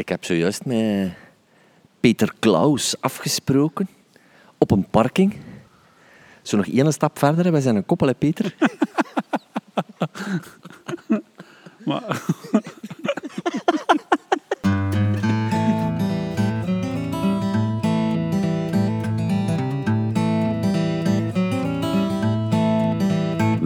Ik 0.00 0.08
heb 0.08 0.24
zojuist 0.24 0.64
met 0.64 1.12
Peter 2.00 2.34
Klaus 2.38 3.00
afgesproken 3.00 3.88
op 4.58 4.70
een 4.70 4.86
parking. 4.90 5.36
Zo 6.42 6.56
nog 6.56 6.66
één 6.66 6.92
stap 6.92 7.18
verder, 7.18 7.52
wij 7.52 7.60
zijn 7.60 7.76
een 7.76 7.86
koppel, 7.86 8.14
Peter? 8.14 8.54
Maar, 11.84 12.22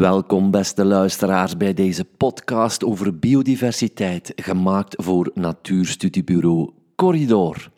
Welkom, 0.05 0.51
beste 0.51 0.85
luisteraars, 0.85 1.57
bij 1.57 1.75
deze 1.75 2.05
podcast 2.05 2.85
over 2.85 3.19
biodiversiteit, 3.19 4.33
gemaakt 4.37 5.03
voor 5.03 5.31
Natuurstudiebureau 5.35 6.71
Corridor. 6.97 7.71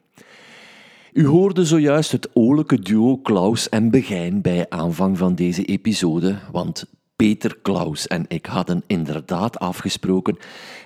U 1.13 1.27
hoorde 1.27 1.65
zojuist 1.65 2.13
het 2.13 2.29
oorlijke 2.33 2.79
duo 2.79 3.17
Klaus 3.17 3.69
en 3.69 3.91
Begijn 3.91 4.43
bij 4.43 4.67
aanvang 4.69 5.19
van 5.19 5.35
deze 5.35 5.65
episode, 5.65 6.39
want 6.53 6.85
Peter 7.17 7.59
Klaus 7.63 8.07
en 8.07 8.25
ik 8.29 8.47
hadden 8.47 8.83
inderdaad 8.87 9.59
afgesproken 9.59 10.37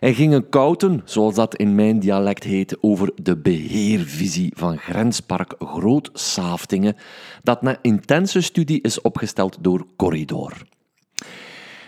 en 0.01 0.15
gingen 0.15 0.49
kouten, 0.49 1.03
zoals 1.05 1.35
dat 1.35 1.57
in 1.57 1.75
mijn 1.75 1.99
dialect 1.99 2.45
heet, 2.45 2.77
over 2.81 3.13
de 3.23 3.37
beheervisie 3.37 4.53
van 4.57 4.79
Grenspark 4.79 5.55
Groot 5.59 6.11
Saaftingen, 6.13 6.97
dat 7.43 7.63
na 7.63 7.79
intense 7.83 8.41
studie 8.41 8.81
is 8.83 9.01
opgesteld 9.01 9.59
door 9.61 9.87
Corridor. 9.97 10.70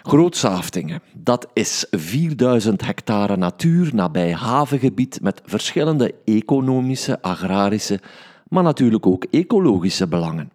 Grootsaaftingen, 0.02 1.02
dat 1.14 1.48
is 1.52 1.86
4000 1.90 2.84
hectare 2.86 3.36
natuur 3.36 3.90
nabij 3.94 4.32
havengebied 4.32 5.18
met 5.22 5.42
verschillende 5.44 6.14
economische, 6.24 7.22
agrarische, 7.22 8.00
maar 8.48 8.62
natuurlijk 8.62 9.06
ook 9.06 9.24
ecologische 9.30 10.08
belangen. 10.08 10.50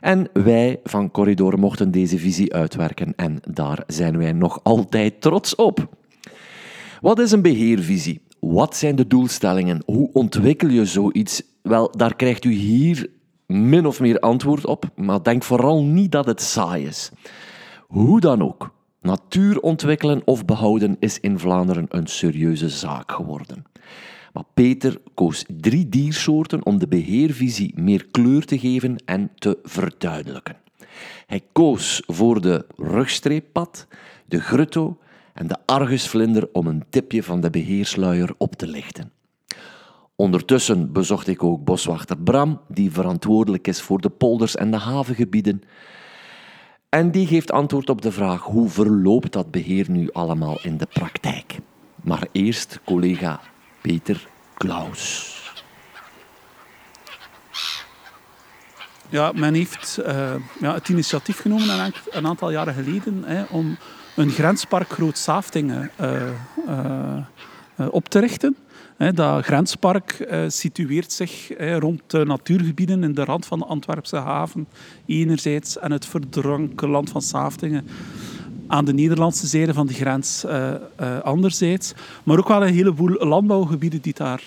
En 0.00 0.28
wij 0.32 0.80
van 0.84 1.10
Corridor 1.10 1.58
mochten 1.58 1.90
deze 1.90 2.18
visie 2.18 2.54
uitwerken 2.54 3.12
en 3.16 3.38
daar 3.50 3.82
zijn 3.86 4.18
wij 4.18 4.32
nog 4.32 4.60
altijd 4.62 5.20
trots 5.20 5.54
op. 5.54 5.88
Wat 7.00 7.18
is 7.18 7.32
een 7.32 7.42
beheervisie? 7.42 8.20
Wat 8.40 8.76
zijn 8.76 8.96
de 8.96 9.06
doelstellingen? 9.06 9.82
Hoe 9.84 10.10
ontwikkel 10.12 10.68
je 10.68 10.84
zoiets? 10.84 11.42
Wel, 11.62 11.90
daar 11.90 12.16
krijgt 12.16 12.44
u 12.44 12.52
hier 12.52 13.10
min 13.46 13.86
of 13.86 14.00
meer 14.00 14.18
antwoord 14.18 14.66
op, 14.66 14.90
maar 14.94 15.22
denk 15.22 15.42
vooral 15.42 15.84
niet 15.84 16.12
dat 16.12 16.26
het 16.26 16.42
saai 16.42 16.86
is. 16.86 17.10
Hoe 17.86 18.20
dan 18.20 18.42
ook, 18.42 18.74
natuur 19.00 19.60
ontwikkelen 19.60 20.22
of 20.24 20.44
behouden 20.44 20.96
is 20.98 21.20
in 21.20 21.38
Vlaanderen 21.38 21.86
een 21.88 22.06
serieuze 22.06 22.68
zaak 22.68 23.12
geworden. 23.12 23.64
Maar 24.32 24.44
Peter 24.54 25.00
koos 25.14 25.44
drie 25.60 25.88
diersoorten 25.88 26.66
om 26.66 26.78
de 26.78 26.88
beheervisie 26.88 27.72
meer 27.80 28.06
kleur 28.10 28.44
te 28.44 28.58
geven 28.58 28.96
en 29.04 29.30
te 29.34 29.58
verduidelijken. 29.62 30.56
Hij 31.26 31.42
koos 31.52 32.02
voor 32.06 32.40
de 32.40 32.66
rugstreeppad, 32.76 33.86
de 34.26 34.40
grutto 34.40 34.98
en 35.34 35.46
de 35.46 35.56
argusvlinder 35.66 36.48
om 36.52 36.66
een 36.66 36.84
tipje 36.90 37.22
van 37.22 37.40
de 37.40 37.50
beheersluier 37.50 38.34
op 38.38 38.54
te 38.54 38.66
lichten. 38.66 39.12
Ondertussen 40.16 40.92
bezocht 40.92 41.26
ik 41.26 41.42
ook 41.42 41.64
boswachter 41.64 42.18
Bram, 42.18 42.60
die 42.68 42.92
verantwoordelijk 42.92 43.68
is 43.68 43.80
voor 43.80 44.00
de 44.00 44.08
polders 44.08 44.56
en 44.56 44.70
de 44.70 44.76
havengebieden. 44.76 45.62
En 46.96 47.10
die 47.10 47.26
geeft 47.26 47.52
antwoord 47.52 47.88
op 47.90 48.02
de 48.02 48.12
vraag 48.12 48.42
hoe 48.42 48.68
verloopt 48.68 49.32
dat 49.32 49.50
beheer 49.50 49.90
nu 49.90 50.08
allemaal 50.12 50.58
in 50.62 50.76
de 50.76 50.86
praktijk. 50.92 51.58
Maar 52.02 52.26
eerst 52.32 52.80
collega 52.84 53.40
Peter 53.80 54.28
Klaus. 54.54 55.34
ja, 59.08 59.32
men 59.34 59.54
heeft 59.54 59.98
eh, 59.98 60.34
ja, 60.60 60.74
het 60.74 60.88
initiatief 60.88 61.40
genomen 61.40 61.92
een, 62.10 62.26
aantal 62.26 62.50
jaren 62.50 62.74
geleden 62.74 63.22
hè, 63.24 63.42
om 63.50 63.76
een 64.14 64.30
grenspark 64.30 64.88
Groot 64.88 65.18
Saaftingen 65.18 65.90
eh, 65.96 66.28
eh, 66.66 67.86
op 67.90 68.08
te 68.08 68.18
richten. 68.18 68.56
Dat 68.96 69.44
grenspark 69.44 70.10
eh, 70.10 70.40
situeert 70.48 71.12
zich 71.12 71.50
rond 71.78 72.00
de 72.06 72.24
natuurgebieden 72.24 73.02
in 73.02 73.14
de 73.14 73.24
rand 73.24 73.46
van 73.46 73.58
de 73.58 73.64
Antwerpse 73.64 74.16
haven 74.16 74.66
enerzijds 75.06 75.78
en 75.78 75.92
het 75.92 76.06
verdronken 76.06 76.88
land 76.88 77.10
van 77.10 77.22
Saaftingen 77.22 77.86
aan 78.66 78.84
de 78.84 78.92
Nederlandse 78.92 79.46
zijde 79.46 79.74
van 79.74 79.86
de 79.86 79.94
grens 79.94 80.44
eh, 80.44 80.74
eh, 80.74 81.18
anderzijds. 81.22 81.92
Maar 82.24 82.38
ook 82.38 82.48
wel 82.48 82.66
een 82.66 82.74
heleboel 82.74 83.26
landbouwgebieden 83.26 84.00
die 84.00 84.14
daar 84.14 84.42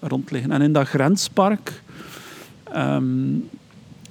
rond 0.00 0.30
liggen. 0.30 0.52
En 0.52 0.62
in 0.62 0.72
dat 0.72 0.88
grenspark 0.88 1.82
ehm, 2.72 3.38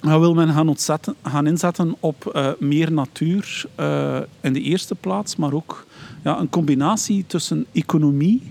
wil 0.00 0.34
men 0.34 0.48
gaan, 0.48 0.74
gaan 1.22 1.46
inzetten 1.46 1.96
op 2.00 2.54
meer 2.58 2.92
natuur 2.92 3.64
in 4.40 4.52
de 4.52 4.60
eerste 4.60 4.94
plaats, 4.94 5.36
maar 5.36 5.52
ook 5.52 5.86
ja, 6.24 6.38
een 6.38 6.48
combinatie 6.48 7.24
tussen 7.26 7.66
economie, 7.72 8.42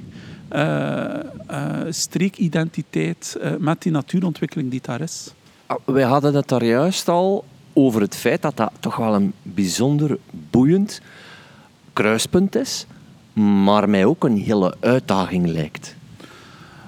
streekidentiteit 1.89 3.38
eh, 3.41 3.51
met 3.59 3.81
die 3.81 3.91
natuurontwikkeling 3.91 4.71
die 4.71 4.81
daar 4.81 5.01
is. 5.01 5.33
Ah, 5.66 5.77
Wij 5.85 6.03
hadden 6.03 6.35
het 6.35 6.47
daar 6.47 6.66
juist 6.66 7.07
al 7.07 7.45
over 7.73 8.01
het 8.01 8.16
feit 8.16 8.41
dat 8.41 8.57
dat 8.57 8.71
toch 8.79 8.95
wel 8.95 9.13
een 9.13 9.33
bijzonder 9.41 10.17
boeiend 10.31 11.01
kruispunt 11.94 12.55
is, 12.55 12.85
maar 13.63 13.89
mij 13.89 14.05
ook 14.05 14.23
een 14.23 14.38
hele 14.38 14.75
uitdaging 14.79 15.47
lijkt. 15.47 15.95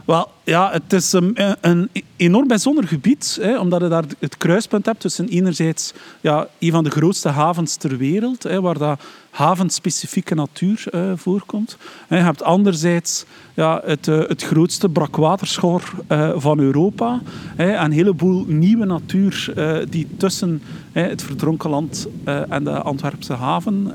Wel, 0.07 0.31
ja, 0.44 0.72
het 0.72 0.94
is 0.94 1.13
een, 1.13 1.90
enorm 2.16 2.47
bijzonder 2.47 2.88
gebied, 2.88 3.38
hè, 3.41 3.59
omdat 3.59 3.81
je 3.81 3.88
daar 3.88 4.03
het 4.19 4.38
kruispunt 4.38 4.85
hebt 4.85 5.00
tussen 5.00 5.28
enerzijds 5.28 5.94
ja, 6.22 6.47
een 6.59 6.72
van 6.72 6.84
de 6.84 6.90
grootste 6.90 7.29
havens 7.29 7.75
ter 7.75 7.97
wereld, 7.97 8.44
hè, 8.44 8.62
waar 8.62 8.78
dat 8.78 9.01
havenspecifieke 9.29 10.35
natuur 10.35 10.84
eh, 10.91 11.12
voorkomt. 11.16 11.78
Je 12.09 12.16
hebt 12.16 12.44
anderzijds 12.44 13.25
ja, 13.53 13.81
het, 13.85 14.07
eh, 14.07 14.19
het 14.28 14.44
grootste 14.44 14.90
brakwaterschor 14.90 15.84
eh, 16.07 16.31
van 16.35 16.59
Europa 16.59 17.22
hè, 17.56 17.72
en 17.72 17.85
een 17.85 17.91
heleboel 17.91 18.45
nieuwe 18.47 18.85
natuur 18.85 19.53
eh, 19.56 19.78
die 19.89 20.07
tussen 20.18 20.62
het 20.91 21.24
verdronken 21.24 21.69
land 21.69 22.07
en 22.50 22.63
de 22.63 22.81
Antwerpse 22.81 23.34
haven 23.34 23.94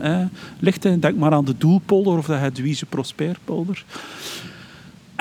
ligt. 0.59 0.83
Denk 0.83 1.17
maar 1.17 1.33
aan 1.33 1.45
de 1.45 1.59
Doelpolder 1.59 2.19
of 2.19 2.27
de 2.27 2.35
Hedwige 2.35 2.87
Prosperpolder. 2.87 3.85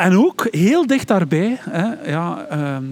En 0.02 0.18
ook 0.18 0.48
heel 0.52 0.88
dicht 0.88 1.08
daarbij, 1.08 1.58
hè, 1.60 2.12
ja, 2.12 2.46
ehm, 2.50 2.84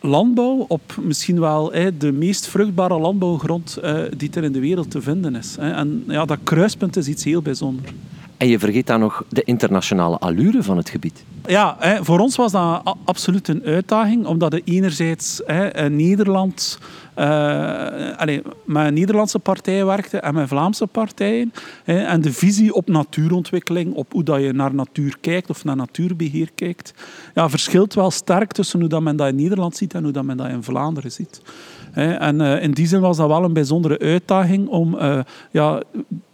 landbouw 0.00 0.64
op 0.68 0.96
misschien 1.00 1.40
wel 1.40 1.72
hè, 1.72 1.96
de 1.96 2.12
meest 2.12 2.46
vruchtbare 2.46 2.98
landbouwgrond 2.98 3.76
eh, 3.76 3.94
die 4.16 4.30
er 4.34 4.44
in 4.44 4.52
de 4.52 4.60
wereld 4.60 4.90
te 4.90 5.02
vinden 5.02 5.36
is. 5.36 5.56
Hè. 5.60 5.70
En 5.70 6.04
ja, 6.06 6.24
dat 6.24 6.38
kruispunt 6.42 6.96
is 6.96 7.08
iets 7.08 7.24
heel 7.24 7.42
bijzonders. 7.42 7.92
En 8.36 8.48
je 8.48 8.58
vergeet 8.58 8.86
dan 8.86 9.00
nog 9.00 9.24
de 9.28 9.42
internationale 9.42 10.18
allure 10.18 10.62
van 10.62 10.76
het 10.76 10.90
gebied. 10.90 11.24
Ja, 11.46 11.76
hè, 11.78 12.04
voor 12.04 12.18
ons 12.18 12.36
was 12.36 12.52
dat 12.52 12.96
absoluut 13.04 13.48
een 13.48 13.62
uitdaging, 13.64 14.26
omdat 14.26 14.52
er 14.52 14.60
enerzijds 14.64 15.40
hè, 15.46 15.84
in 15.84 15.96
Nederland 15.96 16.78
eh, 17.18 18.16
allee, 18.16 18.42
met 18.64 18.94
Nederlandse 18.94 19.38
partij 19.38 19.84
werkte 19.84 20.18
en 20.18 20.34
met 20.34 20.48
Vlaamse 20.48 20.86
partijen. 20.86 21.52
Hè, 21.84 21.98
en 21.98 22.20
de 22.20 22.32
visie 22.32 22.74
op 22.74 22.88
natuurontwikkeling, 22.88 23.94
op 23.94 24.12
hoe 24.12 24.22
dat 24.22 24.40
je 24.40 24.52
naar 24.52 24.74
natuur 24.74 25.16
kijkt 25.20 25.50
of 25.50 25.64
naar 25.64 25.76
natuurbeheer 25.76 26.50
kijkt, 26.54 26.94
ja, 27.34 27.48
verschilt 27.48 27.94
wel 27.94 28.10
sterk 28.10 28.52
tussen 28.52 28.80
hoe 28.80 28.88
dat 28.88 29.02
men 29.02 29.16
dat 29.16 29.28
in 29.28 29.34
Nederland 29.34 29.76
ziet 29.76 29.94
en 29.94 30.02
hoe 30.02 30.12
dat 30.12 30.24
men 30.24 30.36
dat 30.36 30.48
in 30.48 30.62
Vlaanderen 30.62 31.12
ziet. 31.12 31.42
Hè, 31.90 32.12
en 32.12 32.40
eh, 32.40 32.62
in 32.62 32.70
die 32.70 32.86
zin 32.86 33.00
was 33.00 33.16
dat 33.16 33.28
wel 33.28 33.44
een 33.44 33.52
bijzondere 33.52 33.98
uitdaging 33.98 34.68
om 34.68 34.98
eh, 34.98 35.20
ja, 35.50 35.82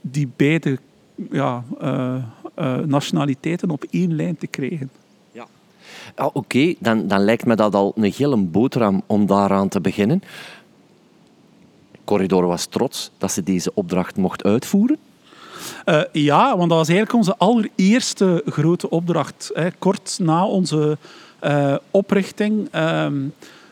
die 0.00 0.28
beide 0.36 0.78
ja, 1.30 1.64
nationaliteiten 2.86 3.70
op 3.70 3.84
één 3.90 4.16
lijn 4.16 4.36
te 4.36 4.46
krijgen. 4.46 4.90
Ah, 6.14 6.30
Oké, 6.32 6.74
dan, 6.78 7.08
dan 7.08 7.20
lijkt 7.24 7.46
me 7.46 7.56
dat 7.56 7.74
al 7.74 7.92
een 7.96 8.12
hele 8.16 8.36
boterham 8.36 9.02
om 9.06 9.26
daaraan 9.26 9.68
te 9.68 9.80
beginnen. 9.80 10.22
Corridor 12.04 12.46
was 12.46 12.66
trots 12.66 13.10
dat 13.18 13.32
ze 13.32 13.42
deze 13.42 13.70
opdracht 13.74 14.16
mocht 14.16 14.44
uitvoeren. 14.44 14.98
Eh, 15.84 16.00
ja, 16.12 16.56
want 16.56 16.68
dat 16.68 16.78
was 16.78 16.88
eigenlijk 16.88 17.18
onze 17.18 17.36
allereerste 17.36 18.42
grote 18.46 18.90
opdracht. 18.90 19.50
Hè. 19.54 19.70
Kort 19.78 20.18
na 20.22 20.46
onze 20.46 20.98
eh, 21.38 21.74
oprichting 21.90 22.68
ehm, 22.70 23.14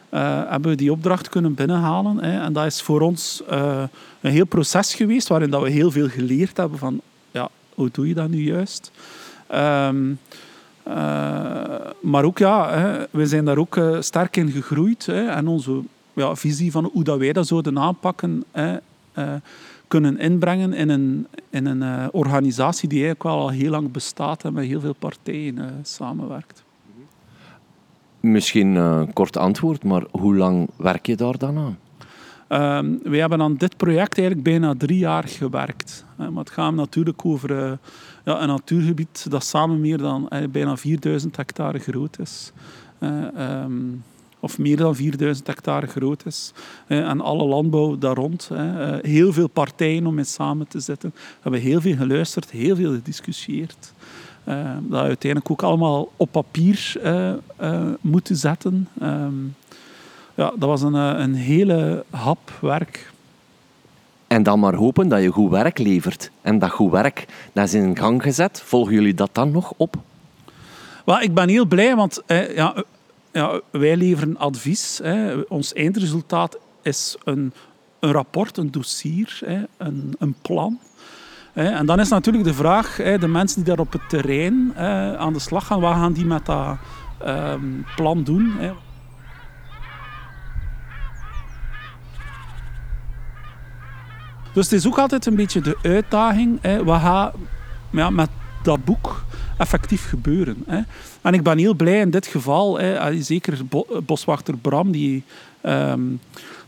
eh, 0.09 0.41
hebben 0.49 0.71
we 0.71 0.77
die 0.77 0.93
opdracht 0.93 1.29
kunnen 1.29 1.55
binnenhalen. 1.55 2.19
Hè. 2.19 2.41
En 2.41 2.53
dat 2.53 2.67
is 2.67 2.83
voor 2.83 3.01
ons 3.01 3.43
een 4.21 4.31
heel 4.31 4.47
proces 4.47 4.95
geweest 4.95 5.29
waarin 5.29 5.51
dat 5.51 5.63
we 5.63 5.71
heel 5.71 5.91
veel 5.91 6.09
geleerd 6.09 6.57
hebben 6.57 6.79
van 6.79 7.01
ja, 7.31 7.49
hoe 7.75 7.89
doe 7.93 8.09
je 8.09 8.15
dat 8.15 8.29
nu 8.29 8.43
juist? 8.43 8.91
Ehm, 9.47 10.13
eh, 10.83 10.95
maar 12.01 12.25
ook, 12.25 12.39
ja, 12.39 12.79
hè, 12.79 13.07
we 13.11 13.27
zijn 13.27 13.45
daar 13.45 13.59
ook 13.59 13.81
sterk 14.01 14.37
in 14.37 14.51
gegroeid. 14.51 15.09
En 15.09 15.49
onze 15.49 15.81
ja, 16.13 16.37
visie 16.37 16.71
van 16.71 16.91
hoe 16.93 17.05
dat 17.05 17.19
wij 17.19 17.33
dat 17.33 17.47
zouden 17.47 17.79
aanpakken, 17.79 18.45
hè, 18.51 18.77
eh, 19.13 19.35
kunnen 19.89 20.19
inbrengen 20.19 20.73
in 20.73 20.89
een, 20.89 21.27
in 21.51 21.67
een 21.67 21.83
eh, 21.83 22.07
organisatie 22.13 22.89
die 22.89 23.05
eigenlijk 23.05 23.35
wel 23.35 23.43
al 23.43 23.51
heel 23.51 23.71
lang 23.71 23.93
bestaat 23.93 24.45
en 24.45 24.53
met 24.53 24.65
heel 24.65 24.81
veel 24.81 24.95
partijen 24.99 25.59
eh, 25.59 25.65
samenwerkt. 25.83 26.65
Misschien 28.21 28.75
een 28.75 29.13
kort 29.13 29.37
antwoord, 29.37 29.85
maar 29.85 30.05
hoe 30.11 30.37
lang 30.37 30.69
werk 30.77 31.07
je 31.07 31.17
daar 31.17 31.39
dan 31.39 31.59
aan? 31.59 31.79
Um, 32.79 33.01
wij 33.03 33.19
hebben 33.21 33.43
aan 33.43 33.57
dit 33.57 33.77
project 33.77 34.19
eigenlijk 34.19 34.49
bijna 34.49 34.75
drie 34.77 34.99
jaar 34.99 35.29
gewerkt. 35.29 36.05
maar 36.17 36.31
het 36.35 36.51
gaat 36.51 36.75
natuurlijk 36.75 37.25
over 37.25 37.79
ja, 38.25 38.43
een 38.43 38.49
natuurgebied 38.49 39.31
dat 39.31 39.45
samen 39.45 39.81
meer 39.81 39.99
dan 39.99 40.31
bijna 40.51 40.77
4000 40.77 41.37
hectare 41.37 41.79
groot 41.79 42.19
is. 42.19 42.53
Um, 43.01 44.03
of 44.43 44.59
meer 44.59 44.77
dan 44.77 44.95
4000 44.97 45.47
hectare 45.47 45.87
groot 45.87 46.27
is. 46.27 46.53
en 46.87 47.21
alle 47.21 47.45
landbouw 47.45 47.99
daar 47.99 48.15
rond. 48.15 48.51
heel 49.03 49.33
veel 49.33 49.49
partijen 49.49 50.07
om 50.07 50.15
mee 50.15 50.25
samen 50.25 50.69
te 50.69 50.81
zitten. 50.81 51.11
We 51.15 51.39
hebben 51.41 51.61
heel 51.61 51.81
veel 51.81 51.97
geluisterd, 51.97 52.51
heel 52.51 52.77
veel 52.77 52.93
gediscussieerd. 52.93 53.93
dat 54.81 55.01
uiteindelijk 55.01 55.51
ook 55.51 55.63
allemaal 55.63 56.13
op 56.17 56.33
papier 56.33 57.01
moeten 58.01 58.37
zetten. 58.37 58.89
Um, 59.03 59.55
ja, 60.35 60.53
dat 60.57 60.69
was 60.69 60.83
een, 60.83 60.95
eh, 60.95 61.15
een 61.17 61.35
hele 61.35 62.05
hap 62.11 62.53
werk. 62.61 63.11
En 64.27 64.43
dan 64.43 64.61
maar 64.61 64.75
hopen 64.75 65.09
dat 65.09 65.23
je 65.23 65.29
goed 65.29 65.51
werk 65.51 65.79
levert. 65.79 66.31
En 66.41 66.59
dat 66.59 66.71
goed 66.71 66.91
werk, 66.91 67.27
dat 67.53 67.65
is 67.65 67.75
in 67.75 67.97
gang 67.97 68.23
gezet. 68.23 68.63
Volgen 68.65 68.93
jullie 68.93 69.15
dat 69.15 69.31
dan 69.33 69.51
nog 69.51 69.73
op? 69.77 69.97
Well, 71.05 71.23
ik 71.23 71.35
ben 71.35 71.49
heel 71.49 71.65
blij, 71.65 71.97
want 71.97 72.23
eh, 72.27 72.55
ja, 72.55 72.85
ja, 73.33 73.61
wij 73.71 73.97
leveren 73.97 74.37
advies. 74.37 75.01
Hè. 75.03 75.41
Ons 75.41 75.73
eindresultaat 75.73 76.59
is 76.83 77.17
een, 77.25 77.53
een 78.01 78.13
rapport, 78.13 78.57
een 78.57 78.71
dossier, 78.71 79.39
hè, 79.45 79.63
een, 79.77 80.15
een 80.19 80.35
plan. 80.43 80.79
En 81.53 81.87
dan 81.87 82.01
is 82.01 82.09
natuurlijk 82.09 82.45
de 82.45 82.55
vraag, 82.55 82.97
de 82.97 83.29
mensen 83.29 83.57
die 83.57 83.75
daar 83.75 83.85
op 83.85 83.93
het 83.93 84.09
terrein 84.09 84.73
aan 85.19 85.33
de 85.33 85.39
slag 85.39 85.67
gaan, 85.67 85.81
wat 85.81 85.95
gaan 85.95 86.13
die 86.13 86.25
met 86.25 86.47
dat 86.47 86.77
ehm, 87.19 87.65
plan 87.97 88.23
doen? 88.23 88.53
Dus 94.53 94.65
het 94.65 94.73
is 94.73 94.87
ook 94.87 94.99
altijd 94.99 95.27
een 95.27 95.37
beetje 95.37 95.61
de 95.61 95.79
uitdaging. 95.83 96.83
Wat 96.85 97.01
gaat 97.01 97.35
ja, 97.91 98.11
met 98.11 98.29
dat 98.65 98.85
boek 98.85 99.25
effectief 99.59 100.09
gebeuren? 100.09 100.57
Hè? 100.67 100.81
En 101.23 101.35
ik 101.35 101.43
ben 101.43 101.59
heel 101.59 101.75
blij 101.75 102.01
in 102.01 102.11
dit 102.11 102.27
geval, 102.27 102.79
hè, 102.79 103.23
zeker 103.23 103.59
boswachter 104.07 104.57
Bram, 104.57 104.91
die, 104.91 105.25
ehm, 105.61 106.01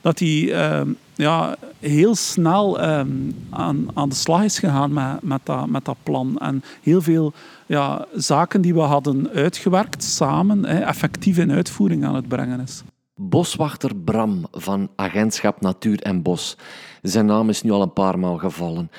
dat 0.00 0.18
hij 0.18 0.52
ehm, 0.52 0.88
ja, 1.14 1.56
heel 1.78 2.14
snel 2.14 2.80
ehm, 2.80 3.08
aan, 3.50 3.86
aan 3.94 4.08
de 4.08 4.14
slag 4.14 4.42
is 4.42 4.58
gegaan 4.58 4.92
met, 4.92 5.22
met, 5.22 5.40
dat, 5.44 5.66
met 5.66 5.84
dat 5.84 5.96
plan. 6.02 6.38
En 6.38 6.62
heel 6.82 7.02
veel 7.02 7.32
ja, 7.66 8.06
zaken 8.14 8.60
die 8.60 8.74
we 8.74 8.80
hadden 8.80 9.30
uitgewerkt 9.34 10.02
samen, 10.02 10.64
hè, 10.64 10.78
effectief 10.78 11.38
in 11.38 11.52
uitvoering 11.52 12.04
aan 12.04 12.14
het 12.14 12.28
brengen 12.28 12.60
is. 12.60 12.82
Boswachter 13.16 13.96
Bram 13.96 14.46
van 14.50 14.88
Agentschap 14.96 15.60
Natuur 15.60 16.00
en 16.02 16.22
Bos. 16.22 16.56
Zijn 17.02 17.26
naam 17.26 17.48
is 17.48 17.62
nu 17.62 17.70
al 17.70 17.82
een 17.82 17.92
paar 17.92 18.18
maal 18.18 18.38
gevallen. 18.38 18.90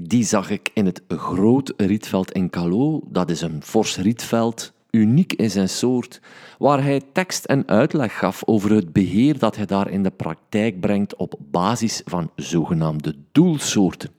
Die 0.00 0.24
zag 0.24 0.50
ik 0.50 0.70
in 0.72 0.86
het 0.86 1.02
Groot 1.08 1.72
Rietveld 1.76 2.32
in 2.32 2.50
Calo. 2.50 3.00
Dat 3.08 3.30
is 3.30 3.40
een 3.40 3.62
fors 3.62 3.96
rietveld, 3.96 4.72
uniek 4.90 5.32
in 5.32 5.50
zijn 5.50 5.68
soort, 5.68 6.20
waar 6.58 6.82
hij 6.82 7.00
tekst 7.12 7.44
en 7.44 7.68
uitleg 7.68 8.18
gaf 8.18 8.42
over 8.44 8.70
het 8.70 8.92
beheer 8.92 9.38
dat 9.38 9.56
hij 9.56 9.66
daar 9.66 9.90
in 9.90 10.02
de 10.02 10.10
praktijk 10.10 10.80
brengt 10.80 11.16
op 11.16 11.34
basis 11.38 12.02
van 12.04 12.30
zogenaamde 12.36 13.14
doelsoorten. 13.32 14.10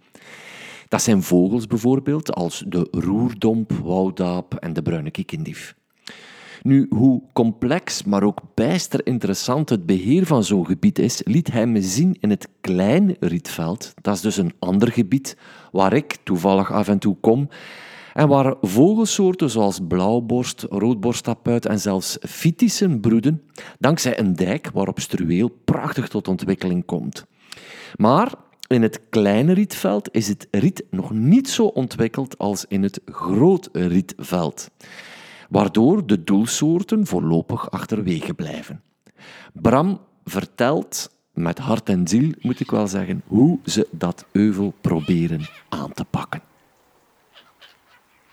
Dat 0.87 1.01
zijn 1.01 1.23
vogels 1.23 1.67
bijvoorbeeld, 1.67 2.33
als 2.33 2.63
de 2.67 2.87
roerdomp, 2.91 3.71
wouddaap 3.71 4.53
en 4.53 4.73
de 4.73 4.81
bruine 4.81 5.11
kiekendief. 5.11 5.75
Nu, 6.65 6.85
hoe 6.89 7.21
complex, 7.33 8.03
maar 8.03 8.23
ook 8.23 8.41
bijster 8.53 9.05
interessant 9.05 9.69
het 9.69 9.85
beheer 9.85 10.25
van 10.25 10.43
zo'n 10.43 10.65
gebied 10.65 10.99
is, 10.99 11.21
liet 11.23 11.51
hij 11.51 11.67
me 11.67 11.81
zien 11.81 12.17
in 12.19 12.29
het 12.29 12.47
Klein 12.61 13.15
Rietveld. 13.19 13.93
Dat 14.01 14.15
is 14.15 14.21
dus 14.21 14.37
een 14.37 14.53
ander 14.59 14.91
gebied 14.91 15.37
waar 15.71 15.93
ik 15.93 16.17
toevallig 16.23 16.71
af 16.71 16.87
en 16.87 16.99
toe 16.99 17.17
kom 17.21 17.49
en 18.13 18.27
waar 18.27 18.55
vogelsoorten 18.61 19.49
zoals 19.49 19.79
blauwborst, 19.87 20.65
roodborsttapuit 20.69 21.65
en 21.65 21.79
zelfs 21.79 22.17
fitissen 22.21 22.99
broeden, 22.99 23.41
dankzij 23.79 24.19
een 24.19 24.35
dijk 24.35 24.69
waarop 24.73 24.99
struweel 24.99 25.49
prachtig 25.65 26.07
tot 26.07 26.27
ontwikkeling 26.27 26.85
komt. 26.85 27.25
Maar 27.95 28.33
in 28.67 28.81
het 28.81 29.01
kleine 29.09 29.53
rietveld 29.53 30.09
is 30.11 30.27
het 30.27 30.47
riet 30.51 30.83
nog 30.89 31.11
niet 31.11 31.49
zo 31.49 31.65
ontwikkeld 31.65 32.37
als 32.37 32.65
in 32.67 32.83
het 32.83 33.01
groot 33.05 33.69
rietveld 33.73 34.69
waardoor 35.49 36.05
de 36.05 36.23
doelsoorten 36.23 37.05
voorlopig 37.05 37.71
achterwege 37.71 38.33
blijven. 38.33 38.81
Bram 39.53 39.99
vertelt 40.23 41.09
met 41.33 41.57
hart 41.57 41.89
en 41.89 42.07
ziel, 42.07 42.31
moet 42.41 42.59
ik 42.59 42.71
wel 42.71 42.87
zeggen, 42.87 43.21
hoe 43.27 43.59
ze 43.65 43.87
dat 43.91 44.25
euvel 44.31 44.73
proberen 44.81 45.49
aan 45.69 45.93
te 45.93 46.05
pakken. 46.05 46.41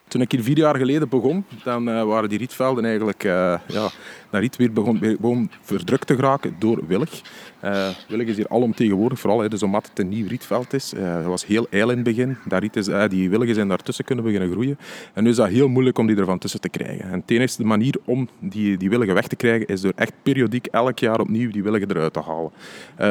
Toen 0.08 0.20
ik 0.20 0.32
hier 0.32 0.42
vier 0.42 0.58
jaar 0.58 0.76
geleden 0.76 1.08
begon, 1.08 1.44
dan 1.64 1.88
uh, 1.88 2.04
waren 2.04 2.28
die 2.28 2.38
rietvelden 2.38 2.84
eigenlijk... 2.84 3.24
Uh, 3.24 3.58
ja, 3.68 3.90
dat 4.32 4.40
riet 4.40 4.56
weer 4.56 4.72
begon, 4.72 4.98
begon 4.98 5.50
verdrukt 5.60 6.06
te 6.06 6.14
geraken 6.14 6.56
door 6.58 6.86
willig. 6.86 7.22
Uh, 7.64 7.88
willig 8.08 8.26
is 8.26 8.36
hier 8.36 8.48
alomtegenwoordig, 8.48 9.20
vooral 9.20 9.40
hè, 9.40 9.48
dus 9.48 9.62
omdat 9.62 9.88
het 9.88 9.98
een 9.98 10.08
nieuw 10.08 10.26
rietveld 10.26 10.72
is. 10.72 10.90
dat 10.90 11.24
was 11.24 11.46
heel 11.46 11.66
eil 11.70 11.90
in 11.90 11.96
het 11.96 12.04
begin. 12.04 12.36
Riet 12.48 12.76
is, 12.76 12.88
die 13.08 13.30
willigen 13.30 13.54
zijn 13.54 13.68
daartussen 13.68 14.04
kunnen 14.04 14.24
beginnen 14.24 14.50
groeien. 14.50 14.78
En 15.12 15.24
nu 15.24 15.30
is 15.30 15.36
dat 15.36 15.48
heel 15.48 15.68
moeilijk 15.68 15.98
om 15.98 16.06
die 16.06 16.16
ervan 16.16 16.38
tussen 16.38 16.60
te 16.60 16.68
krijgen. 16.68 17.10
En 17.10 17.22
de 17.26 17.64
manier 17.64 17.94
om 18.04 18.28
die, 18.38 18.76
die 18.76 18.90
willigen 18.90 19.14
weg 19.14 19.26
te 19.26 19.36
krijgen, 19.36 19.66
is 19.66 19.80
door 19.80 19.92
echt 19.96 20.12
periodiek 20.22 20.66
elk 20.66 20.98
jaar 20.98 21.20
opnieuw 21.20 21.50
die 21.50 21.62
willigen 21.62 21.90
eruit 21.90 22.12
te 22.12 22.20
halen. 22.20 22.50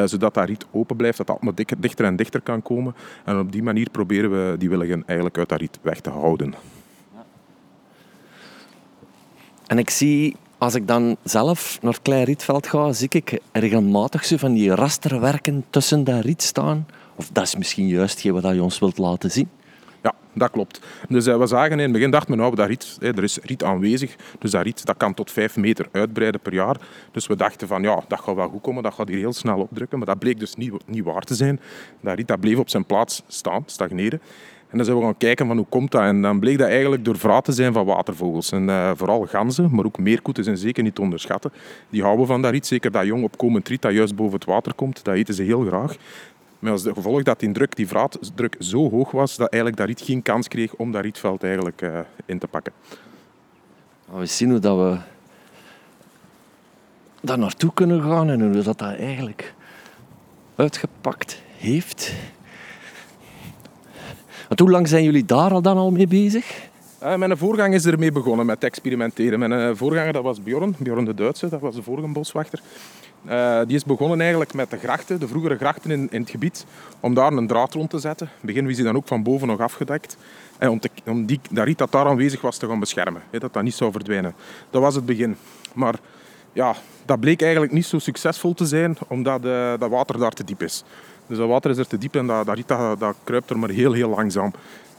zodat 0.09 0.33
dat 0.33 0.47
riet 0.47 0.65
open 0.71 0.95
blijft, 0.95 1.17
dat 1.17 1.27
dat 1.27 1.35
allemaal 1.35 1.65
dichter 1.77 2.05
en 2.05 2.15
dichter 2.15 2.41
kan 2.41 2.61
komen. 2.61 2.95
En 3.25 3.39
op 3.39 3.51
die 3.51 3.63
manier 3.63 3.89
proberen 3.89 4.31
we 4.31 4.57
die 4.57 4.69
willigen 4.69 5.03
eigenlijk 5.05 5.37
uit 5.37 5.49
dat 5.49 5.59
riet 5.59 5.79
weg 5.81 5.99
te 5.99 6.09
houden. 6.09 6.53
En 9.67 9.77
ik 9.77 9.89
zie, 9.89 10.35
als 10.61 10.75
ik 10.75 10.87
dan 10.87 11.17
zelf 11.23 11.77
naar 11.81 11.93
het 11.93 12.01
Klein 12.01 12.23
Rietveld 12.23 12.67
ga, 12.67 12.93
zie 12.93 13.07
ik 13.09 13.39
regelmatig 13.51 14.25
zo 14.25 14.37
van 14.37 14.53
die 14.53 14.75
rasterwerken 14.75 15.65
tussen 15.69 16.03
dat 16.03 16.23
riet 16.23 16.41
staan. 16.41 16.87
Of 17.15 17.29
dat 17.33 17.43
is 17.43 17.55
misschien 17.55 17.87
juist 17.87 18.23
wat 18.23 18.43
je 18.43 18.63
ons 18.63 18.79
wilt 18.79 18.97
laten 18.97 19.31
zien. 19.31 19.49
Ja, 20.03 20.13
dat 20.33 20.51
klopt. 20.51 20.81
Dus 21.09 21.27
uh, 21.27 21.37
we 21.37 21.47
zagen 21.47 21.71
in 21.71 21.79
het 21.79 21.91
begin, 21.91 22.11
dachten 22.11 22.31
we, 22.31 22.37
nou, 22.37 22.55
dat 22.55 22.67
riet, 22.67 22.97
er 22.99 23.23
is 23.23 23.37
riet 23.41 23.63
aanwezig. 23.63 24.15
Dus 24.39 24.51
dat 24.51 24.63
riet 24.63 24.85
dat 24.85 24.97
kan 24.97 25.13
tot 25.13 25.31
5 25.31 25.55
meter 25.55 25.87
uitbreiden 25.91 26.41
per 26.41 26.53
jaar. 26.53 26.77
Dus 27.11 27.27
we 27.27 27.35
dachten 27.35 27.67
van, 27.67 27.81
ja, 27.81 28.03
dat 28.07 28.19
gaat 28.19 28.35
wel 28.35 28.49
goed 28.49 28.61
komen, 28.61 28.83
dat 28.83 28.93
gaat 28.93 29.07
hier 29.07 29.17
heel 29.17 29.33
snel 29.33 29.59
opdrukken. 29.59 29.97
Maar 29.97 30.07
dat 30.07 30.19
bleek 30.19 30.39
dus 30.39 30.55
niet, 30.55 30.73
niet 30.85 31.03
waar 31.03 31.23
te 31.23 31.35
zijn. 31.35 31.59
Dat 32.01 32.15
riet 32.15 32.27
dat 32.27 32.39
bleef 32.39 32.57
op 32.57 32.69
zijn 32.69 32.85
plaats 32.85 33.23
staan, 33.27 33.63
stagneren. 33.65 34.21
En 34.71 34.77
dan 34.77 34.85
zijn 34.85 34.97
we 34.97 35.03
gaan 35.03 35.17
kijken 35.17 35.47
van 35.47 35.57
hoe 35.57 35.65
komt 35.69 35.91
dat. 35.91 36.01
En 36.01 36.21
dan 36.21 36.39
bleek 36.39 36.57
dat 36.57 36.67
eigenlijk 36.67 37.05
door 37.05 37.17
vraat 37.17 37.45
te 37.45 37.51
zijn 37.51 37.73
van 37.73 37.85
watervogels. 37.85 38.51
En 38.51 38.67
uh, 38.67 38.91
vooral 38.95 39.25
ganzen, 39.25 39.75
maar 39.75 39.85
ook 39.85 39.97
meerkoeten 39.97 40.43
zijn 40.43 40.57
zeker 40.57 40.83
niet 40.83 40.95
te 40.95 41.01
onderschatten. 41.01 41.51
Die 41.89 42.03
houden 42.03 42.27
van 42.27 42.41
dat 42.41 42.51
riet. 42.51 42.67
Zeker 42.67 42.91
dat 42.91 43.05
jong 43.05 43.23
opkomend 43.23 43.67
riet 43.67 43.81
dat 43.81 43.93
juist 43.93 44.15
boven 44.15 44.33
het 44.33 44.45
water 44.45 44.73
komt. 44.73 45.03
Dat 45.03 45.15
eten 45.15 45.33
ze 45.33 45.43
heel 45.43 45.61
graag. 45.61 45.95
Maar 46.59 46.71
als 46.71 46.83
gevolg 46.93 47.23
dat 47.23 47.39
die 47.39 47.51
druk, 47.51 47.75
die 47.75 47.87
vraatdruk 47.87 48.55
zo 48.59 48.89
hoog 48.89 49.11
was, 49.11 49.35
dat 49.35 49.49
eigenlijk 49.49 49.81
dat 49.81 49.87
riet 49.87 50.07
geen 50.07 50.21
kans 50.21 50.47
kreeg 50.47 50.73
om 50.73 50.91
dat 50.91 51.01
rietveld 51.01 51.43
eigenlijk 51.43 51.81
uh, 51.81 51.99
in 52.25 52.39
te 52.39 52.47
pakken. 52.47 52.73
We 54.05 54.25
zien 54.25 54.49
hoe 54.49 54.59
dat 54.59 54.77
we 54.77 54.97
daar 57.21 57.37
naartoe 57.37 57.73
kunnen 57.73 58.01
gaan 58.01 58.29
en 58.29 58.41
hoe 58.41 58.61
dat, 58.61 58.77
dat 58.77 58.81
eigenlijk 58.81 59.53
uitgepakt 60.55 61.41
heeft. 61.57 62.13
Want 64.51 64.63
hoe 64.63 64.71
lang 64.71 64.87
zijn 64.87 65.03
jullie 65.03 65.25
daar 65.25 65.51
al 65.51 65.61
dan 65.61 65.77
al 65.77 65.91
mee 65.91 66.07
bezig? 66.07 66.69
Uh, 67.03 67.15
mijn 67.15 67.37
voorganger 67.37 67.73
is 67.73 67.85
ermee 67.85 68.11
begonnen 68.11 68.45
met 68.45 68.63
experimenteren. 68.63 69.39
Mijn 69.39 69.51
uh, 69.51 69.69
voorganger 69.73 70.13
dat 70.13 70.23
was 70.23 70.43
Bjorn, 70.43 70.75
Bjorn 70.77 71.05
de 71.05 71.13
Duitse, 71.13 71.49
dat 71.49 71.59
was 71.59 71.75
de 71.75 71.83
vorige 71.83 72.07
boswachter. 72.07 72.61
Uh, 73.29 73.59
die 73.67 73.75
is 73.75 73.83
begonnen 73.83 74.19
eigenlijk 74.21 74.53
met 74.53 74.69
de 74.69 74.77
grachten, 74.77 75.19
de 75.19 75.27
vroegere 75.27 75.55
grachten 75.55 75.91
in, 75.91 76.07
in, 76.11 76.21
het 76.21 76.29
gebied, 76.29 76.65
om 76.99 77.13
daar 77.13 77.31
een 77.31 77.47
draad 77.47 77.73
rond 77.73 77.89
te 77.89 77.99
zetten. 77.99 78.27
In 78.27 78.33
het 78.35 78.45
begin 78.45 78.65
was 78.65 78.75
die 78.75 78.83
dan 78.83 78.95
ook 78.95 79.07
van 79.07 79.23
boven 79.23 79.47
nog 79.47 79.59
afgedekt. 79.59 80.17
En 80.57 80.69
om, 80.69 80.79
om 81.05 81.25
die, 81.25 81.39
dat 81.51 81.65
riet 81.65 81.77
dat 81.77 81.91
daar 81.91 82.05
aanwezig 82.05 82.41
was 82.41 82.57
te 82.57 82.67
gaan 82.67 82.79
beschermen, 82.79 83.21
dat 83.29 83.53
dat 83.53 83.63
niet 83.63 83.75
zou 83.75 83.91
verdwijnen. 83.91 84.33
Dat 84.69 84.81
was 84.81 84.95
het 84.95 85.05
begin. 85.05 85.35
Maar 85.73 85.95
ja, 86.53 86.75
dat 87.05 87.19
bleek 87.19 87.41
eigenlijk 87.41 87.71
niet 87.71 87.85
zo 87.85 87.99
succesvol 87.99 88.53
te 88.53 88.65
zijn, 88.65 88.97
omdat 89.07 89.43
dat 89.79 89.89
water 89.89 90.19
daar 90.19 90.31
te 90.31 90.43
diep 90.43 90.63
is. 90.63 90.83
Dus 91.31 91.39
dat 91.39 91.49
water 91.49 91.71
is 91.71 91.77
er 91.77 91.87
te 91.87 91.97
diep 91.97 92.15
en 92.15 92.27
dat, 92.27 92.45
dat 92.45 92.55
riet 92.55 92.73
kruipt 93.23 93.49
er 93.49 93.59
maar 93.59 93.69
heel, 93.69 93.93
heel 93.93 94.09
langzaam. 94.09 94.51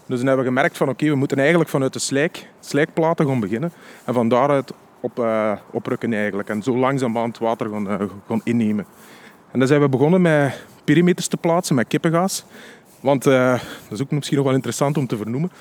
Dus 0.07 0.19
dan 0.19 0.27
hebben 0.27 0.45
we 0.45 0.51
gemerkt 0.51 0.77
van 0.77 0.89
oké, 0.89 1.09
we 1.09 1.15
moeten 1.15 1.39
eigenlijk 1.39 1.71
vanuit 1.71 1.93
de 1.93 1.99
slijk, 1.99 2.49
slijkplaten 2.61 3.27
gaan 3.27 3.41
beginnen. 3.41 3.73
En 4.05 4.15
van 4.15 4.29
daaruit 4.29 4.73
op, 5.01 5.19
uh, 5.19 5.53
oprukken 5.71 6.12
eigenlijk. 6.12 6.49
En 6.49 6.62
zo 6.62 6.77
langzaamaan 6.77 7.29
het 7.29 7.39
water 7.39 7.69
gaan, 7.69 7.91
uh, 7.91 8.09
gaan 8.29 8.41
innemen. 8.45 8.87
En 9.51 9.59
dan 9.59 9.69
zijn 9.69 9.81
we 9.81 9.89
begonnen 9.89 10.21
met 10.21 10.65
perimeters 10.85 11.27
te 11.27 11.37
plaatsen 11.37 11.75
met 11.75 11.89
kippengaas. 11.89 12.45
Want 13.01 13.27
uh, 13.27 13.53
dat 13.89 13.93
is 13.99 14.03
ook 14.03 14.11
misschien 14.11 14.37
nog 14.37 14.47
wel 14.47 14.55
interessant 14.55 14.97
om 14.97 15.07
te 15.07 15.17
vernoemen. 15.17 15.53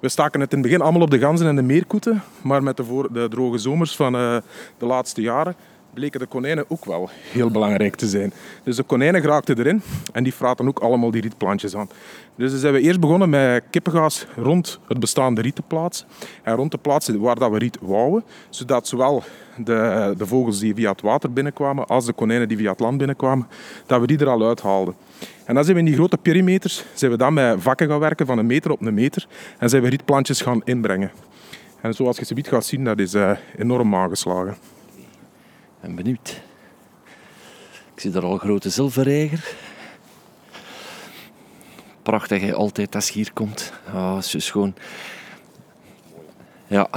We 0.00 0.08
staken 0.08 0.40
het 0.40 0.52
in 0.52 0.58
het 0.58 0.66
begin 0.66 0.82
allemaal 0.82 1.02
op 1.02 1.10
de 1.10 1.18
ganzen 1.18 1.46
en 1.46 1.56
de 1.56 1.62
meerkoeten, 1.62 2.22
maar 2.42 2.62
met 2.62 2.76
de, 2.76 3.08
de 3.12 3.28
droge 3.28 3.58
zomers 3.58 3.96
van 3.96 4.12
de 4.12 4.86
laatste 4.86 5.20
jaren 5.20 5.56
bleken 5.98 6.20
de 6.20 6.26
konijnen 6.26 6.64
ook 6.68 6.84
wel 6.84 7.10
heel 7.32 7.50
belangrijk 7.50 7.94
te 7.94 8.06
zijn. 8.06 8.32
Dus 8.62 8.76
de 8.76 8.82
konijnen 8.82 9.20
geraakten 9.20 9.58
erin 9.58 9.82
en 10.12 10.22
die 10.22 10.32
fraten 10.32 10.68
ook 10.68 10.78
allemaal 10.78 11.10
die 11.10 11.22
rietplantjes 11.22 11.76
aan. 11.76 11.88
Dus 12.34 12.50
dan 12.50 12.60
zijn 12.60 12.72
we 12.72 12.80
eerst 12.80 13.00
begonnen 13.00 13.30
met 13.30 13.62
kippengaas 13.70 14.26
rond 14.36 14.78
het 14.88 15.00
bestaande 15.00 15.40
riet 15.40 15.54
te 15.54 15.62
plaatsen. 15.62 16.06
En 16.42 16.54
rond 16.54 16.70
te 16.70 16.78
plaatsen 16.78 17.20
waar 17.20 17.38
dat 17.38 17.50
we 17.50 17.58
riet 17.58 17.78
wouwen, 17.80 18.24
zodat 18.50 18.86
zowel 18.88 19.22
de, 19.56 20.14
de 20.18 20.26
vogels 20.26 20.58
die 20.58 20.74
via 20.74 20.90
het 20.90 21.00
water 21.00 21.32
binnenkwamen 21.32 21.86
als 21.86 22.04
de 22.04 22.12
konijnen 22.12 22.48
die 22.48 22.56
via 22.56 22.70
het 22.70 22.80
land 22.80 22.98
binnenkwamen, 22.98 23.46
dat 23.86 24.00
we 24.00 24.06
die 24.06 24.18
er 24.18 24.28
al 24.28 24.46
uithaalden. 24.46 24.94
En 25.44 25.54
dan 25.54 25.64
zijn 25.64 25.76
we 25.76 25.82
in 25.82 25.88
die 25.88 25.96
grote 25.96 26.16
perimeters 26.16 26.84
zijn 26.94 27.10
we 27.10 27.16
dan 27.16 27.34
met 27.34 27.62
vakken 27.62 27.88
gaan 27.88 27.98
werken 27.98 28.26
van 28.26 28.38
een 28.38 28.46
meter 28.46 28.70
op 28.70 28.80
een 28.80 28.94
meter 28.94 29.26
en 29.58 29.68
zijn 29.68 29.82
we 29.82 29.88
rietplantjes 29.88 30.40
gaan 30.40 30.60
inbrengen. 30.64 31.10
En 31.80 31.94
zoals 31.94 32.18
je 32.18 32.24
ziet 32.24 32.48
gaat 32.48 32.64
zien, 32.64 32.84
dat 32.84 32.98
is 32.98 33.14
uh, 33.14 33.30
enorm 33.56 33.94
aangeslagen 33.94 34.77
ben 35.80 35.94
benieuwd. 35.94 36.40
Ik 37.94 38.00
zie 38.00 38.10
daar 38.10 38.22
al 38.22 38.32
een 38.32 38.38
grote 38.38 38.70
zilverreiger. 38.70 39.54
Prachtig, 42.02 42.52
altijd 42.52 42.94
als 42.94 43.08
je 43.08 43.14
hier 43.14 43.32
komt. 43.32 43.72
Ah, 43.92 44.20
zo 44.20 44.38
schoon. 44.38 44.74
Ja. 46.66 46.88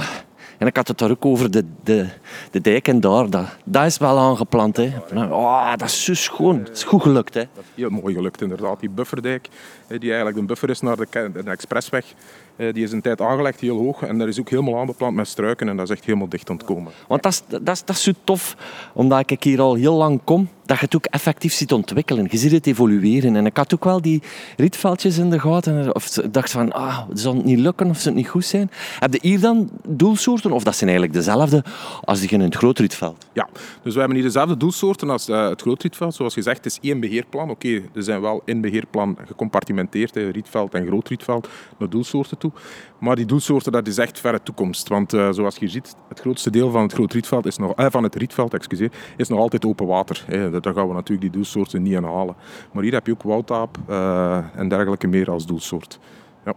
En 0.58 0.66
ik 0.66 0.76
had 0.76 0.88
het 0.88 0.98
daar 0.98 1.10
ook 1.10 1.24
over 1.24 1.50
de, 1.50 1.64
de, 1.82 2.08
de 2.50 2.60
dijk 2.60 2.88
en 2.88 3.00
daar. 3.00 3.30
Dat, 3.30 3.46
dat 3.64 3.84
is 3.84 3.98
wel 3.98 4.18
aangeplant. 4.18 4.76
Hè. 4.76 4.92
Oh, 5.14 5.70
dat 5.70 5.88
is 5.88 6.04
zo 6.04 6.14
schoon. 6.14 6.64
Dat 6.64 6.76
is 6.76 6.82
goed 6.82 7.02
gelukt. 7.02 7.34
Hè. 7.34 7.42
Heel 7.74 7.90
mooi 7.90 8.14
gelukt, 8.14 8.42
inderdaad. 8.42 8.80
Die 8.80 8.90
bufferdijk, 8.90 9.48
die 9.86 10.00
eigenlijk 10.00 10.36
de 10.36 10.42
buffer 10.42 10.70
is 10.70 10.80
naar 10.80 10.96
de, 10.96 11.30
de 11.32 11.50
expressweg. 11.50 12.14
Eh, 12.62 12.72
die 12.72 12.84
is 12.84 12.92
een 12.92 13.00
tijd 13.00 13.20
aangelegd, 13.20 13.60
heel 13.60 13.78
hoog. 13.78 14.02
En 14.02 14.18
daar 14.18 14.28
is 14.28 14.40
ook 14.40 14.48
helemaal 14.48 14.78
aanbeplant 14.78 15.14
met 15.16 15.28
struiken. 15.28 15.68
En 15.68 15.76
dat 15.76 15.88
is 15.88 15.96
echt 15.96 16.04
helemaal 16.04 16.28
dicht 16.28 16.50
ontkomen. 16.50 16.92
Want 17.08 17.22
dat 17.22 17.32
is, 17.32 17.42
dat, 17.48 17.74
is, 17.74 17.84
dat 17.84 17.96
is 17.96 18.02
zo 18.02 18.12
tof, 18.24 18.56
omdat 18.94 19.30
ik 19.30 19.42
hier 19.42 19.60
al 19.60 19.74
heel 19.74 19.94
lang 19.94 20.20
kom, 20.24 20.48
dat 20.72 20.80
je 20.80 20.86
het 20.86 20.96
ook 20.96 21.12
effectief 21.14 21.52
ziet 21.52 21.72
ontwikkelen. 21.72 22.26
Je 22.30 22.36
ziet 22.36 22.52
het 22.52 22.66
evolueren. 22.66 23.36
En 23.36 23.46
ik 23.46 23.56
had 23.56 23.74
ook 23.74 23.84
wel 23.84 24.00
die 24.00 24.22
rietveldjes 24.56 25.18
in 25.18 25.30
de 25.30 25.40
gaten. 25.40 25.94
Of 25.94 26.08
dacht 26.08 26.50
van, 26.50 26.72
ah, 26.72 26.98
zal 27.12 27.34
het 27.34 27.44
niet 27.44 27.58
lukken 27.58 27.88
of 27.88 27.96
zal 27.96 28.12
het 28.12 28.14
niet 28.14 28.28
goed 28.28 28.44
zijn? 28.44 28.70
Heb 28.98 29.12
je 29.12 29.18
hier 29.22 29.40
dan 29.40 29.70
doelsoorten? 29.86 30.52
Of 30.52 30.62
dat 30.62 30.76
zijn 30.76 30.90
eigenlijk 30.90 31.18
dezelfde 31.18 31.64
als 32.04 32.20
die 32.20 32.30
in 32.30 32.40
het 32.40 32.54
grootrietveld? 32.54 33.26
Ja, 33.32 33.48
dus 33.82 33.92
we 33.92 33.98
hebben 33.98 34.16
hier 34.16 34.26
dezelfde 34.26 34.56
doelsoorten 34.56 35.10
als 35.10 35.28
uh, 35.28 35.48
het 35.48 35.60
grootrietveld. 35.60 36.14
Zoals 36.14 36.34
gezegd, 36.34 36.56
het 36.56 36.66
is 36.66 36.78
één 36.80 37.00
beheerplan. 37.00 37.50
Oké, 37.50 37.82
er 37.94 38.02
zijn 38.02 38.20
wel 38.20 38.42
in 38.44 38.60
beheerplan 38.60 39.16
gecompartimenteerd, 39.26 40.16
rietveld 40.16 40.74
en 40.74 40.86
grootrietveld, 40.86 41.48
naar 41.78 41.88
doelsoorten 41.88 42.38
toe. 42.38 42.52
Maar 42.98 43.16
die 43.16 43.26
doelsoorten, 43.26 43.72
dat 43.72 43.86
is 43.86 43.98
echt 43.98 44.20
verre 44.20 44.42
toekomst. 44.42 44.88
Want 44.88 45.14
uh, 45.14 45.28
zoals 45.32 45.56
je 45.56 45.68
ziet, 45.68 45.96
het 46.08 46.20
grootste 46.20 46.50
deel 46.50 46.70
van 46.70 46.82
het 46.82 46.92
groot 46.92 47.12
rietveld 47.12 47.46
is 47.46 47.56
nog, 47.56 47.72
eh, 47.74 47.86
van 47.90 48.02
het 48.02 48.14
rietveld 48.14 48.54
excuseer, 48.54 48.92
is 49.16 49.28
nog 49.28 49.38
altijd 49.38 49.64
open 49.64 49.86
water. 49.86 50.24
Hè. 50.26 50.50
Daar 50.62 50.74
gaan 50.74 50.88
we 50.88 50.94
natuurlijk 50.94 51.20
die 51.20 51.30
doelsoorten 51.30 51.82
niet 51.82 51.96
aan 51.96 52.04
halen. 52.04 52.34
Maar 52.72 52.82
hier 52.82 52.92
heb 52.92 53.06
je 53.06 53.12
ook 53.12 53.22
woudtaap 53.22 53.78
uh, 53.90 54.38
en 54.54 54.68
dergelijke 54.68 55.06
meer 55.06 55.30
als 55.30 55.46
doelsoort. 55.46 55.98
Ja. 56.44 56.54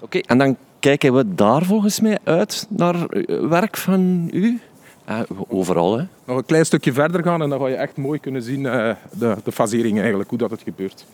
Oké, 0.00 0.18
en 0.18 0.38
dan 0.38 0.56
kijken 0.78 1.14
we 1.14 1.34
daar 1.34 1.64
volgens 1.64 2.00
mij 2.00 2.18
uit 2.24 2.66
naar 2.68 3.06
werk 3.48 3.76
van 3.76 4.30
u? 4.32 4.60
Uh, 5.08 5.20
overal, 5.48 5.98
hè? 5.98 6.04
Nog 6.24 6.36
een 6.36 6.44
klein 6.44 6.66
stukje 6.66 6.92
verder 6.92 7.22
gaan 7.22 7.42
en 7.42 7.48
dan 7.48 7.60
ga 7.60 7.68
je 7.68 7.74
echt 7.74 7.96
mooi 7.96 8.18
kunnen 8.18 8.42
zien 8.42 8.62
de, 8.62 8.96
de 9.44 9.52
fasering 9.52 10.00
eigenlijk, 10.00 10.30
hoe 10.30 10.38
dat 10.38 10.50
het 10.50 10.62
gebeurt. 10.62 11.06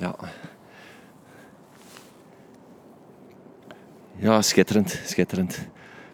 Ja. 0.00 0.14
Ja, 4.22 4.42
schitterend, 4.42 5.00
schitterend. 5.04 5.68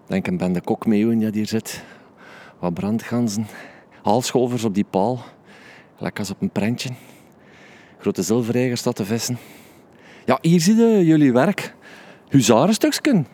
Denk 0.06 0.26
een 0.26 0.36
bende 0.36 0.60
kokmeeuwen 0.60 1.18
die 1.18 1.30
hier 1.30 1.46
zit. 1.46 1.82
Wat 2.58 2.74
brandganzen. 2.74 3.46
Haalscholvers 4.02 4.64
op 4.64 4.74
die 4.74 4.84
paal. 4.90 5.24
Lekker 5.98 6.20
als 6.20 6.30
op 6.30 6.42
een 6.42 6.50
prentje. 6.50 6.90
Grote 7.98 8.22
zilverreiger 8.22 8.76
staat 8.76 8.96
te 8.96 9.04
vissen. 9.04 9.38
Ja, 10.24 10.38
hier 10.40 10.60
zie 10.60 10.76
je 10.76 11.04
jullie 11.04 11.32
werk. 11.32 11.74
Huzarenstukjes. 12.28 13.24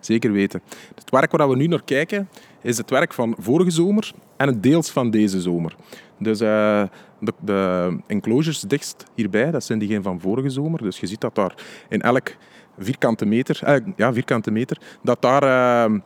Zeker 0.00 0.32
weten. 0.32 0.62
Het 0.94 1.10
werk 1.10 1.30
waar 1.30 1.48
we 1.48 1.56
nu 1.56 1.66
naar 1.66 1.84
kijken, 1.84 2.28
is 2.62 2.76
het 2.76 2.90
werk 2.90 3.12
van 3.12 3.36
vorige 3.38 3.70
zomer 3.70 4.12
en 4.36 4.46
het 4.46 4.62
deels 4.62 4.90
van 4.90 5.10
deze 5.10 5.40
zomer. 5.40 5.76
Dus 6.18 6.40
uh, 6.40 6.82
de, 7.20 7.32
de, 7.40 7.96
enclosures 8.06 8.60
dichtst 8.60 9.04
hierbij, 9.14 9.50
dat 9.50 9.64
zijn 9.64 9.78
diegenen 9.78 10.02
van 10.02 10.20
vorige 10.20 10.50
zomer. 10.50 10.82
Dus 10.82 11.00
je 11.00 11.06
ziet 11.06 11.20
dat 11.20 11.34
daar 11.34 11.54
in 11.88 12.00
elk 12.00 12.36
vierkante 12.84 13.26
meter, 13.26 13.60
eh, 13.64 13.76
ja, 13.96 14.12
vierkante 14.12 14.50
meter 14.50 14.80
dat 15.02 15.22
daar 15.22 15.42
uh, 15.90 15.98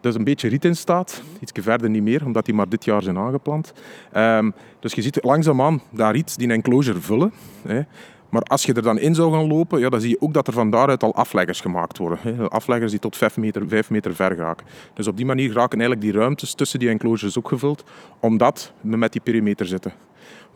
dus 0.00 0.14
een 0.14 0.24
beetje 0.24 0.48
riet 0.48 0.64
in 0.64 0.76
staat. 0.76 1.22
Iets 1.40 1.52
verder 1.54 1.90
niet 1.90 2.02
meer, 2.02 2.24
omdat 2.24 2.44
die 2.44 2.54
maar 2.54 2.68
dit 2.68 2.84
jaar 2.84 3.02
zijn 3.02 3.18
aangeplant. 3.18 3.72
Um, 4.16 4.54
dus 4.80 4.92
je 4.92 5.02
ziet 5.02 5.24
langzaamaan 5.24 5.80
daar 5.90 6.12
riet 6.12 6.38
die 6.38 6.50
enclosure 6.50 7.00
vullen. 7.00 7.32
Hè. 7.62 7.82
Maar 8.28 8.42
als 8.42 8.64
je 8.64 8.72
er 8.72 8.82
dan 8.82 8.98
in 8.98 9.14
zou 9.14 9.32
gaan 9.32 9.46
lopen, 9.46 9.80
ja, 9.80 9.88
dan 9.88 10.00
zie 10.00 10.10
je 10.10 10.20
ook 10.20 10.32
dat 10.34 10.46
er 10.46 10.52
van 10.52 10.70
daaruit 10.70 11.02
al 11.02 11.14
afleggers 11.14 11.60
gemaakt 11.60 11.98
worden. 11.98 12.18
Hè. 12.22 12.48
Afleggers 12.48 12.90
die 12.90 13.00
tot 13.00 13.16
5 13.16 13.36
meter, 13.36 13.68
5 13.68 13.90
meter 13.90 14.14
ver 14.14 14.36
raken. 14.36 14.66
Dus 14.94 15.06
op 15.06 15.16
die 15.16 15.26
manier 15.26 15.52
raken 15.52 15.80
eigenlijk 15.80 16.00
die 16.00 16.20
ruimtes 16.20 16.54
tussen 16.54 16.78
die 16.78 16.88
enclosures 16.88 17.38
ook 17.38 17.48
gevuld, 17.48 17.84
omdat 18.20 18.72
we 18.80 18.96
met 18.96 19.12
die 19.12 19.20
perimeter 19.20 19.66
zitten. 19.66 19.92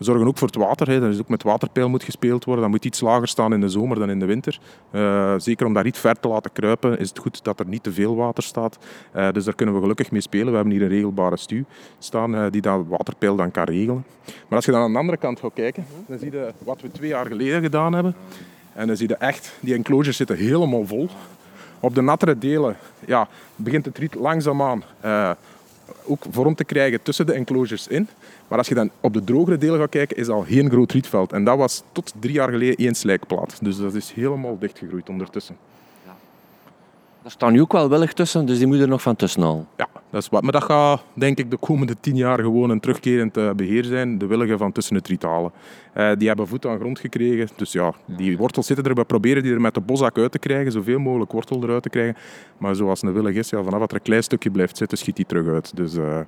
We 0.02 0.09
zorgen 0.09 0.26
ook 0.26 0.38
voor 0.38 0.47
het 0.47 0.56
water. 0.56 0.88
Hè. 0.88 1.09
Is 1.09 1.18
ook 1.18 1.28
met 1.28 1.42
waterpeil 1.42 1.88
moet 1.88 2.02
gespeeld 2.02 2.44
worden. 2.44 2.62
Dat 2.62 2.73
moet 2.73 2.85
iets 2.85 3.00
lager 3.00 3.28
staan 3.28 3.52
in 3.52 3.61
de 3.61 3.68
zomer 3.68 3.99
dan 3.99 4.11
in 4.11 4.18
de 4.18 4.25
winter. 4.25 4.59
Uh, 4.90 5.35
zeker 5.37 5.66
om 5.66 5.73
daar 5.73 5.85
niet 5.85 5.99
ver 5.99 6.21
te 6.21 6.28
laten 6.28 6.52
kruipen, 6.52 6.99
is 6.99 7.09
het 7.09 7.18
goed 7.18 7.44
dat 7.44 7.61
er 7.61 7.66
niet 7.66 7.82
te 7.82 7.92
veel 7.92 8.16
water 8.16 8.42
staat. 8.42 8.78
Uh, 9.16 9.32
dus 9.32 9.44
daar 9.44 9.54
kunnen 9.54 9.75
we 9.75 9.80
gelukkig 9.80 10.11
mee 10.11 10.21
spelen. 10.21 10.47
We 10.47 10.54
hebben 10.54 10.73
hier 10.73 10.82
een 10.82 10.88
regelbare 10.88 11.37
stuw 11.37 11.64
staan 11.99 12.35
uh, 12.35 12.44
die 12.50 12.61
dat 12.61 12.85
waterpeil 12.88 13.37
dan 13.37 13.50
kan 13.50 13.64
regelen. 13.64 14.04
Maar 14.25 14.56
als 14.56 14.64
je 14.64 14.73
dan 14.73 14.80
aan 14.80 14.92
de 14.92 14.99
andere 14.99 15.18
kant 15.18 15.40
gaat 15.40 15.52
kijken, 15.54 15.87
dan 16.06 16.18
zie 16.18 16.32
je 16.32 16.52
wat 16.59 16.80
we 16.80 16.90
twee 16.90 17.09
jaar 17.09 17.26
geleden 17.26 17.62
gedaan 17.62 17.92
hebben. 17.92 18.14
En 18.73 18.87
dan 18.87 18.97
zie 18.97 19.09
je 19.09 19.16
echt, 19.16 19.52
die 19.61 19.75
enclosures 19.75 20.16
zitten 20.16 20.37
helemaal 20.37 20.87
vol. 20.87 21.09
Op 21.80 21.94
de 21.94 22.02
nattere 22.02 22.38
delen 22.38 22.76
ja, 23.06 23.28
begint 23.56 23.85
het 23.85 23.99
riet 23.99 24.14
langzaamaan 24.14 24.82
ook 26.04 26.24
vorm 26.30 26.54
te 26.54 26.64
krijgen 26.64 27.02
tussen 27.02 27.26
de 27.26 27.32
enclosures 27.32 27.88
in. 27.88 28.08
Maar 28.48 28.58
als 28.58 28.68
je 28.68 28.74
dan 28.74 28.90
op 29.00 29.12
de 29.12 29.24
drogere 29.24 29.58
delen 29.58 29.80
gaat 29.80 29.88
kijken, 29.90 30.16
is 30.16 30.28
al 30.28 30.42
geen 30.42 30.70
groot 30.70 30.92
rietveld. 30.92 31.32
En 31.32 31.44
dat 31.44 31.56
was 31.56 31.82
tot 31.92 32.12
drie 32.18 32.34
jaar 32.34 32.50
geleden 32.50 32.76
één 32.76 32.94
slijkplaat. 32.94 33.58
Dus 33.62 33.76
dat 33.76 33.94
is 33.94 34.12
helemaal 34.12 34.58
dichtgegroeid 34.58 35.08
ondertussen. 35.08 35.56
Daar 37.23 37.31
staan 37.31 37.52
nu 37.52 37.61
ook 37.61 37.73
wel 37.73 37.88
willig 37.88 38.12
tussen, 38.12 38.47
dus 38.47 38.59
die 38.59 38.67
moet 38.67 38.81
er 38.81 38.88
nog 38.88 39.02
van 39.02 39.17
tussen 39.17 39.43
al. 39.43 39.67
Ja, 39.76 39.88
dat 40.11 40.23
is 40.23 40.29
wat. 40.29 40.43
Maar 40.43 40.52
dat 40.52 40.62
gaat 40.62 41.02
denk 41.14 41.38
ik 41.38 41.50
de 41.50 41.57
komende 41.57 41.97
tien 42.00 42.17
jaar 42.17 42.38
gewoon 42.38 42.71
een 42.71 42.81
terugkerend 42.81 43.37
eh, 43.37 43.50
beheer 43.50 43.85
zijn. 43.85 44.19
De 44.19 44.26
willigen 44.26 44.59
van 44.59 44.73
tussen 44.73 44.97
het 44.97 45.09
riet 45.09 45.23
halen. 45.23 45.52
Uh, 45.97 46.11
die 46.19 46.29
hebben 46.29 46.47
voet 46.47 46.67
aan 46.67 46.79
grond 46.79 46.99
gekregen. 46.99 47.49
Dus 47.57 47.73
ja, 47.73 47.93
die 48.07 48.37
wortels 48.37 48.67
zitten 48.67 48.85
er. 48.85 48.95
We 48.95 49.05
proberen 49.05 49.43
die 49.43 49.52
er 49.52 49.61
met 49.61 49.75
de 49.75 49.81
boszak 49.81 50.19
uit 50.19 50.33
te 50.33 50.38
krijgen. 50.38 50.73
Zoveel 50.73 50.99
mogelijk 50.99 51.33
wortel 51.33 51.62
eruit 51.62 51.83
te 51.83 51.88
krijgen. 51.88 52.17
Maar 52.59 52.75
zoals 52.75 53.02
een 53.02 53.12
willig 53.12 53.35
is, 53.35 53.50
ja, 53.50 53.62
vanaf 53.62 53.81
dat 53.81 53.91
er 53.91 53.97
een 53.97 54.02
klein 54.02 54.23
stukje 54.23 54.50
blijft 54.50 54.76
zitten, 54.76 54.99
schiet 54.99 55.17
die 55.17 55.26
terug 55.26 55.47
uit. 55.47 55.76
Dus, 55.76 55.95
uh, 55.95 56.19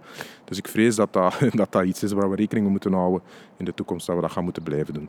dus 0.45 0.59
ik 0.59 0.69
vrees 0.69 0.97
dat 0.97 1.13
dat, 1.13 1.35
dat 1.53 1.73
dat 1.73 1.85
iets 1.85 2.03
is 2.03 2.13
waar 2.13 2.31
we 2.31 2.37
rekening 2.37 2.65
mee 2.65 2.73
moeten 2.73 2.93
houden 2.93 3.23
in 3.57 3.65
de 3.65 3.75
toekomst. 3.75 4.07
Dat 4.07 4.17
we 4.17 4.23
dat 4.23 4.33
gaan 4.33 4.45
moeten 4.45 4.63
blijven 4.63 4.95
doen. 4.95 5.09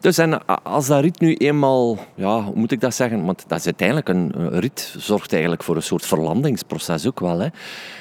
Dus 0.00 0.18
en 0.18 0.46
als 0.62 0.86
dat 0.86 1.00
riet 1.00 1.20
nu 1.20 1.34
eenmaal, 1.34 1.98
ja, 2.14 2.42
hoe 2.42 2.54
moet 2.54 2.72
ik 2.72 2.80
dat 2.80 2.94
zeggen? 2.94 3.24
Want 3.24 3.44
dat 3.48 3.58
is 3.58 3.64
uiteindelijk 3.64 4.08
een, 4.08 4.32
riet, 4.58 4.94
zorgt 4.98 5.32
eigenlijk 5.32 5.62
voor 5.62 5.76
een 5.76 5.82
soort 5.82 6.06
verlandingsproces 6.06 7.06
ook 7.06 7.20
wel. 7.20 7.38
Hè. 7.38 7.48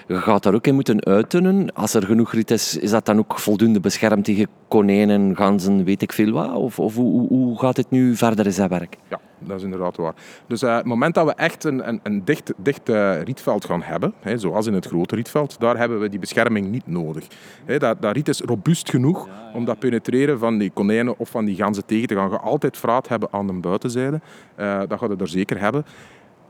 Je 0.07 0.21
gaat 0.21 0.43
daar 0.43 0.53
ook 0.53 0.67
in 0.67 0.75
moeten 0.75 1.05
uittunnen. 1.05 1.73
Als 1.73 1.93
er 1.93 2.03
genoeg 2.03 2.33
riet 2.33 2.51
is, 2.51 2.77
is 2.77 2.89
dat 2.89 3.05
dan 3.05 3.17
ook 3.17 3.39
voldoende 3.39 3.79
beschermd 3.79 4.25
tegen 4.25 4.47
konijnen, 4.67 5.35
ganzen, 5.35 5.83
weet 5.83 6.01
ik 6.01 6.13
veel 6.13 6.31
wat? 6.31 6.53
Of, 6.53 6.79
of 6.79 6.95
hoe, 6.95 7.59
gaat 7.59 7.77
het 7.77 7.89
nu 7.89 8.15
verder 8.15 8.45
in 8.45 8.53
zijn 8.53 8.69
werk? 8.69 8.97
Dat 9.39 9.57
is 9.57 9.63
inderdaad 9.63 9.97
waar. 9.97 10.13
Dus 10.47 10.63
uh, 10.63 10.75
het 10.75 10.85
moment 10.85 11.15
dat 11.15 11.25
we 11.25 11.33
echt 11.33 11.63
een, 11.63 11.87
een, 11.87 11.99
een 12.03 12.25
dicht, 12.25 12.53
dicht 12.57 12.89
uh, 12.89 13.21
rietveld 13.21 13.65
gaan 13.65 13.81
hebben, 13.81 14.13
hè, 14.19 14.37
zoals 14.37 14.67
in 14.67 14.73
het 14.73 14.85
grote 14.85 15.15
rietveld, 15.15 15.59
daar 15.59 15.77
hebben 15.77 15.99
we 15.99 16.09
die 16.09 16.19
bescherming 16.19 16.69
niet 16.71 16.87
nodig. 16.87 17.27
Hè, 17.65 17.77
dat, 17.77 18.01
dat 18.01 18.15
riet 18.15 18.27
is 18.27 18.41
robuust 18.41 18.89
genoeg 18.89 19.27
om 19.53 19.65
dat 19.65 19.79
penetreren 19.79 20.39
van 20.39 20.57
die 20.57 20.71
konijnen 20.73 21.19
of 21.19 21.29
van 21.29 21.45
die 21.45 21.55
ganzen 21.55 21.85
tegen 21.85 22.07
te 22.07 22.15
gaan. 22.15 22.29
Je 22.29 22.37
altijd 22.37 22.77
vraat 22.77 23.07
hebben 23.07 23.29
aan 23.31 23.47
de 23.47 23.53
buitenzijde. 23.53 24.21
Uh, 24.59 24.81
dat 24.87 24.99
gaat 24.99 25.09
het 25.09 25.21
er 25.21 25.27
zeker 25.27 25.59
hebben. 25.59 25.85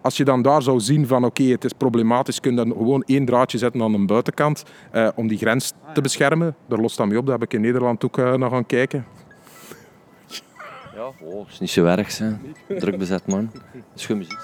Als 0.02 0.18
je 0.18 0.24
dan 0.24 0.42
daar 0.42 0.62
zou 0.62 0.80
zien 0.80 1.08
van 1.08 1.26
oké, 1.26 1.44
het 1.44 1.64
is 1.64 1.74
problematisch, 1.74 2.40
kun 2.40 2.52
je 2.52 2.58
dan 2.58 2.72
gewoon 2.72 3.04
één 3.04 3.26
draadje 3.26 3.58
zetten 3.58 3.82
aan 3.82 3.92
de 3.92 4.06
buitenkant 4.06 4.64
om 5.16 5.28
die 5.28 5.38
grens 5.38 5.74
te 5.94 6.02
beschermen. 6.02 6.56
Daar 6.68 6.80
lost 6.80 6.98
dat 6.98 7.08
mee 7.08 7.18
op, 7.18 7.26
dat 7.26 7.40
heb 7.40 7.44
ik 7.44 7.54
in 7.54 7.62
Nederland 7.62 8.06
ook 8.06 8.18
naar 8.18 8.50
gaan 8.50 8.66
kijken. 8.66 9.06
Ja, 10.98 11.12
oh, 11.22 11.48
is 11.50 11.60
niet 11.60 11.70
zo 11.70 11.86
erg, 11.86 12.18
hè. 12.18 12.32
druk 12.78 12.98
bezet 12.98 13.28
man. 13.28 13.50
Dat 13.54 13.84
is 13.96 14.06
goed 14.06 14.16
muziek. 14.16 14.40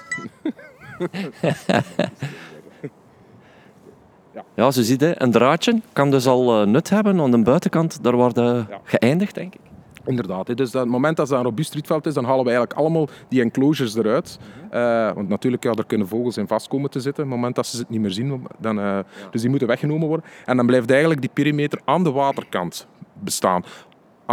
Ja, 4.33 4.41
ja 4.55 4.71
zo 4.71 4.81
ziet 4.81 4.99
je, 4.99 5.15
een 5.17 5.31
draadje 5.31 5.81
kan 5.93 6.11
dus 6.11 6.27
al 6.27 6.61
uh, 6.61 6.67
nut 6.67 6.89
hebben. 6.89 7.19
Aan 7.19 7.31
de 7.31 7.41
buitenkant, 7.41 8.03
daar 8.03 8.15
wordt 8.15 8.37
ja. 8.37 8.67
geëindigd, 8.83 9.35
denk 9.35 9.53
ik. 9.53 9.59
Inderdaad. 10.05 10.57
Dus 10.57 10.67
op 10.67 10.81
het 10.81 10.89
moment 10.89 11.17
dat 11.17 11.29
het 11.29 11.37
een 11.37 11.43
robuust 11.43 11.73
rietveld 11.73 12.05
is, 12.05 12.13
dan 12.13 12.23
halen 12.23 12.43
we 12.43 12.49
eigenlijk 12.49 12.79
allemaal 12.79 13.07
die 13.27 13.41
enclosures 13.41 13.95
eruit. 13.95 14.39
Uh, 14.73 15.11
want 15.11 15.29
natuurlijk, 15.29 15.63
ja, 15.63 15.71
daar 15.71 15.85
kunnen 15.85 16.07
vogels 16.07 16.37
in 16.37 16.47
vast 16.47 16.67
komen 16.67 16.89
te 16.89 16.99
zitten. 16.99 17.23
Op 17.23 17.29
het 17.29 17.39
moment 17.39 17.55
dat 17.55 17.67
ze 17.67 17.77
het 17.77 17.89
niet 17.89 18.01
meer 18.01 18.11
zien, 18.11 18.47
dan, 18.59 18.79
uh, 18.79 18.99
dus 19.31 19.41
die 19.41 19.49
moeten 19.49 19.67
weggenomen 19.67 20.07
worden. 20.07 20.25
En 20.45 20.57
dan 20.57 20.65
blijft 20.65 20.89
eigenlijk 20.89 21.21
die 21.21 21.29
perimeter 21.33 21.81
aan 21.85 22.03
de 22.03 22.11
waterkant 22.11 22.87
bestaan. 23.13 23.63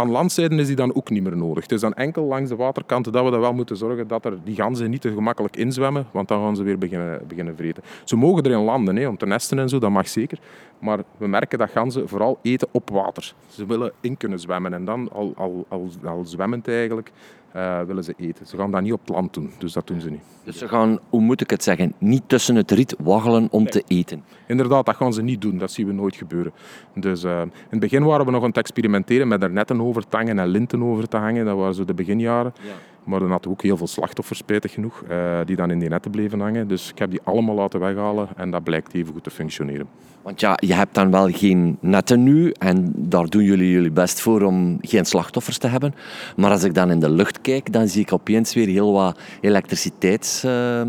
Aan 0.01 0.11
landzijden 0.11 0.59
is 0.59 0.67
die 0.67 0.75
dan 0.75 0.95
ook 0.95 1.09
niet 1.09 1.23
meer 1.23 1.37
nodig. 1.37 1.63
Het 1.63 1.71
is 1.71 1.81
dan 1.81 1.93
enkel 1.93 2.23
langs 2.23 2.49
de 2.49 2.55
waterkanten 2.55 3.11
dat 3.11 3.25
we 3.25 3.31
er 3.31 3.39
wel 3.39 3.53
moeten 3.53 3.77
zorgen 3.77 4.07
dat 4.07 4.25
er 4.25 4.37
die 4.43 4.55
ganzen 4.55 4.89
niet 4.89 5.01
te 5.01 5.13
gemakkelijk 5.13 5.55
inzwemmen, 5.55 6.07
want 6.11 6.27
dan 6.27 6.41
gaan 6.41 6.55
ze 6.55 6.63
weer 6.63 6.77
beginnen, 6.77 7.21
beginnen 7.27 7.55
vreten. 7.55 7.83
Ze 8.03 8.15
mogen 8.15 8.45
erin 8.45 8.63
landen 8.63 8.95
hè, 8.95 9.07
om 9.07 9.17
te 9.17 9.25
nesten 9.25 9.59
en 9.59 9.69
zo, 9.69 9.79
dat 9.79 9.89
mag 9.89 10.07
zeker. 10.07 10.39
Maar 10.79 10.99
we 11.17 11.27
merken 11.27 11.57
dat 11.57 11.69
ganzen 11.69 12.07
vooral 12.07 12.39
eten 12.41 12.67
op 12.71 12.89
water. 12.89 13.33
Ze 13.47 13.65
willen 13.65 13.91
in 13.99 14.17
kunnen 14.17 14.39
zwemmen 14.39 14.73
en 14.73 14.85
dan 14.85 15.09
al, 15.11 15.33
al, 15.35 15.65
al, 15.69 15.89
al 16.03 16.25
zwemmend 16.25 16.67
eigenlijk 16.67 17.11
uh, 17.55 17.81
willen 17.81 18.03
ze 18.03 18.13
eten. 18.17 18.45
Ze 18.45 18.57
gaan 18.57 18.71
dat 18.71 18.81
niet 18.81 18.93
op 18.93 18.99
het 18.99 19.09
land 19.09 19.33
doen, 19.33 19.51
dus 19.57 19.73
dat 19.73 19.87
doen 19.87 20.01
ze 20.01 20.09
niet. 20.09 20.21
Dus 20.43 20.57
ze 20.57 20.67
gaan, 20.67 20.99
hoe 21.09 21.21
moet 21.21 21.41
ik 21.41 21.49
het 21.49 21.63
zeggen, 21.63 21.93
niet 21.97 22.23
tussen 22.27 22.55
het 22.55 22.71
riet 22.71 22.95
waggelen 22.99 23.47
om 23.51 23.69
te 23.69 23.83
eten? 23.87 24.23
Inderdaad, 24.47 24.85
dat 24.85 24.95
gaan 24.95 25.13
ze 25.13 25.21
niet 25.21 25.41
doen. 25.41 25.57
Dat 25.57 25.71
zien 25.71 25.87
we 25.87 25.93
nooit 25.93 26.15
gebeuren. 26.15 26.51
Dus 26.95 27.23
uh, 27.23 27.41
in 27.41 27.51
het 27.69 27.79
begin 27.79 28.03
waren 28.03 28.25
we 28.25 28.31
nog 28.31 28.41
aan 28.41 28.47
het 28.47 28.57
experimenteren 28.57 29.27
met 29.27 29.43
er 29.43 29.51
netten 29.51 29.81
over 29.81 30.07
te 30.07 30.17
hangen 30.17 30.39
en 30.39 30.47
linten 30.47 30.83
over 30.83 31.07
te 31.07 31.17
hangen. 31.17 31.45
Dat 31.45 31.57
waren 31.57 31.73
zo 31.73 31.85
de 31.85 31.93
beginjaren. 31.93 32.53
Ja. 32.61 32.71
Maar 33.03 33.19
dan 33.19 33.29
hadden 33.29 33.51
we 33.51 33.57
ook 33.57 33.63
heel 33.63 33.77
veel 33.77 33.87
slachtoffers, 33.87 34.39
spijtig 34.39 34.71
genoeg, 34.71 35.03
uh, 35.09 35.39
die 35.45 35.55
dan 35.55 35.71
in 35.71 35.79
die 35.79 35.89
netten 35.89 36.11
bleven 36.11 36.39
hangen. 36.39 36.67
Dus 36.67 36.89
ik 36.89 36.99
heb 36.99 37.09
die 37.11 37.21
allemaal 37.23 37.55
laten 37.55 37.79
weghalen 37.79 38.27
en 38.35 38.51
dat 38.51 38.63
blijkt 38.63 38.93
even 38.93 39.13
goed 39.13 39.23
te 39.23 39.29
functioneren. 39.29 39.87
Want 40.21 40.39
ja, 40.39 40.57
je 40.59 40.73
hebt 40.73 40.95
dan 40.95 41.11
wel 41.11 41.29
geen 41.31 41.77
netten 41.79 42.23
nu 42.23 42.51
en 42.51 42.93
daar 42.95 43.25
doen 43.25 43.43
jullie 43.43 43.71
jullie 43.71 43.91
best 43.91 44.21
voor 44.21 44.41
om 44.41 44.77
geen 44.81 45.05
slachtoffers 45.05 45.57
te 45.57 45.67
hebben. 45.67 45.93
Maar 46.35 46.51
als 46.51 46.63
ik 46.63 46.73
dan 46.73 46.91
in 46.91 46.99
de 46.99 47.09
lucht 47.09 47.41
kijk, 47.41 47.73
dan 47.73 47.87
zie 47.87 48.01
ik 48.01 48.13
opeens 48.13 48.53
weer 48.53 48.67
heel 48.67 48.93
wat 48.93 49.19
elektriciteits... 49.41 50.45
Uh, 50.45 50.81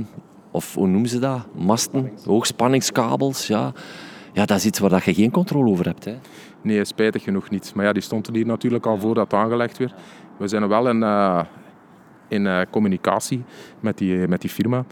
of 0.51 0.75
hoe 0.75 0.87
noemen 0.87 1.09
ze 1.09 1.19
dat? 1.19 1.47
Masten, 1.55 2.11
hoogspanningskabels, 2.25 3.47
ja. 3.47 3.73
Ja, 4.33 4.45
dat 4.45 4.57
is 4.57 4.67
iets 4.67 4.79
waar 4.79 5.03
je 5.05 5.15
geen 5.15 5.31
controle 5.31 5.71
over 5.71 5.85
hebt, 5.85 6.05
hè? 6.05 6.15
Nee, 6.63 6.85
spijtig 6.85 7.23
genoeg 7.23 7.51
niet. 7.51 7.73
Maar 7.75 7.85
ja, 7.85 7.93
die 7.93 8.03
stond 8.03 8.27
er 8.27 8.35
hier 8.35 8.47
natuurlijk 8.47 8.87
al 8.87 8.99
voor 8.99 9.15
dat 9.15 9.33
aangelegd 9.33 9.79
werd. 9.79 9.95
We 10.39 10.49
zijn 10.49 10.69
wel 10.69 10.89
in, 10.89 10.97
uh, 10.97 11.41
in 12.33 12.45
uh, 12.45 12.61
communicatie 12.71 13.43
met 13.81 13.99
die, 13.99 14.29
met 14.29 14.41
die 14.41 14.51
firma, 14.51 14.85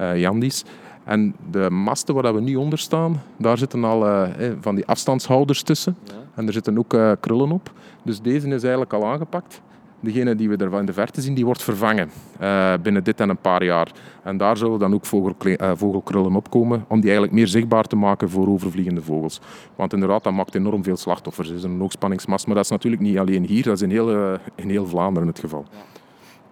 uh, 0.00 0.20
Jandis. 0.20 0.64
En 1.04 1.34
de 1.50 1.70
masten 1.70 2.14
waar 2.14 2.34
we 2.34 2.40
nu 2.40 2.56
onder 2.56 2.78
staan, 2.78 3.22
daar 3.36 3.58
zitten 3.58 3.84
al 3.84 4.06
uh, 4.06 4.28
van 4.60 4.74
die 4.74 4.86
afstandshouders 4.86 5.62
tussen. 5.62 5.96
Ja. 6.04 6.12
En 6.34 6.46
er 6.46 6.52
zitten 6.52 6.78
ook 6.78 6.94
uh, 6.94 7.12
krullen 7.20 7.52
op. 7.52 7.72
Dus 8.02 8.20
deze 8.20 8.48
is 8.48 8.62
eigenlijk 8.62 8.92
al 8.92 9.06
aangepakt. 9.06 9.60
Degene 10.00 10.34
die 10.34 10.48
we 10.48 10.56
er 10.56 10.78
in 10.78 10.86
de 10.86 10.92
verte 10.92 11.20
zien, 11.20 11.34
die 11.34 11.44
wordt 11.44 11.62
vervangen 11.62 12.10
uh, 12.40 12.72
binnen 12.82 13.04
dit 13.04 13.20
en 13.20 13.28
een 13.28 13.36
paar 13.36 13.64
jaar. 13.64 13.92
En 14.22 14.36
daar 14.36 14.56
zullen 14.56 14.78
dan 14.78 14.94
ook 14.94 15.06
vogelkrullen 15.06 16.36
opkomen, 16.36 16.84
om 16.88 16.96
die 17.00 17.10
eigenlijk 17.10 17.32
meer 17.32 17.46
zichtbaar 17.46 17.84
te 17.84 17.96
maken 17.96 18.30
voor 18.30 18.48
overvliegende 18.48 19.02
vogels. 19.02 19.40
Want 19.76 19.92
inderdaad, 19.92 20.24
dat 20.24 20.32
maakt 20.32 20.54
enorm 20.54 20.84
veel 20.84 20.96
slachtoffers. 20.96 21.48
Het 21.48 21.56
is 21.56 21.64
een 21.64 21.80
hoogspanningsmast, 21.80 22.46
maar 22.46 22.54
dat 22.54 22.64
is 22.64 22.70
natuurlijk 22.70 23.02
niet 23.02 23.18
alleen 23.18 23.44
hier, 23.44 23.62
dat 23.62 23.74
is 23.74 23.82
in 23.82 23.90
heel, 23.90 24.38
in 24.54 24.68
heel 24.68 24.86
Vlaanderen 24.86 25.28
het 25.28 25.38
geval. 25.38 25.64
Ja. 25.70 25.78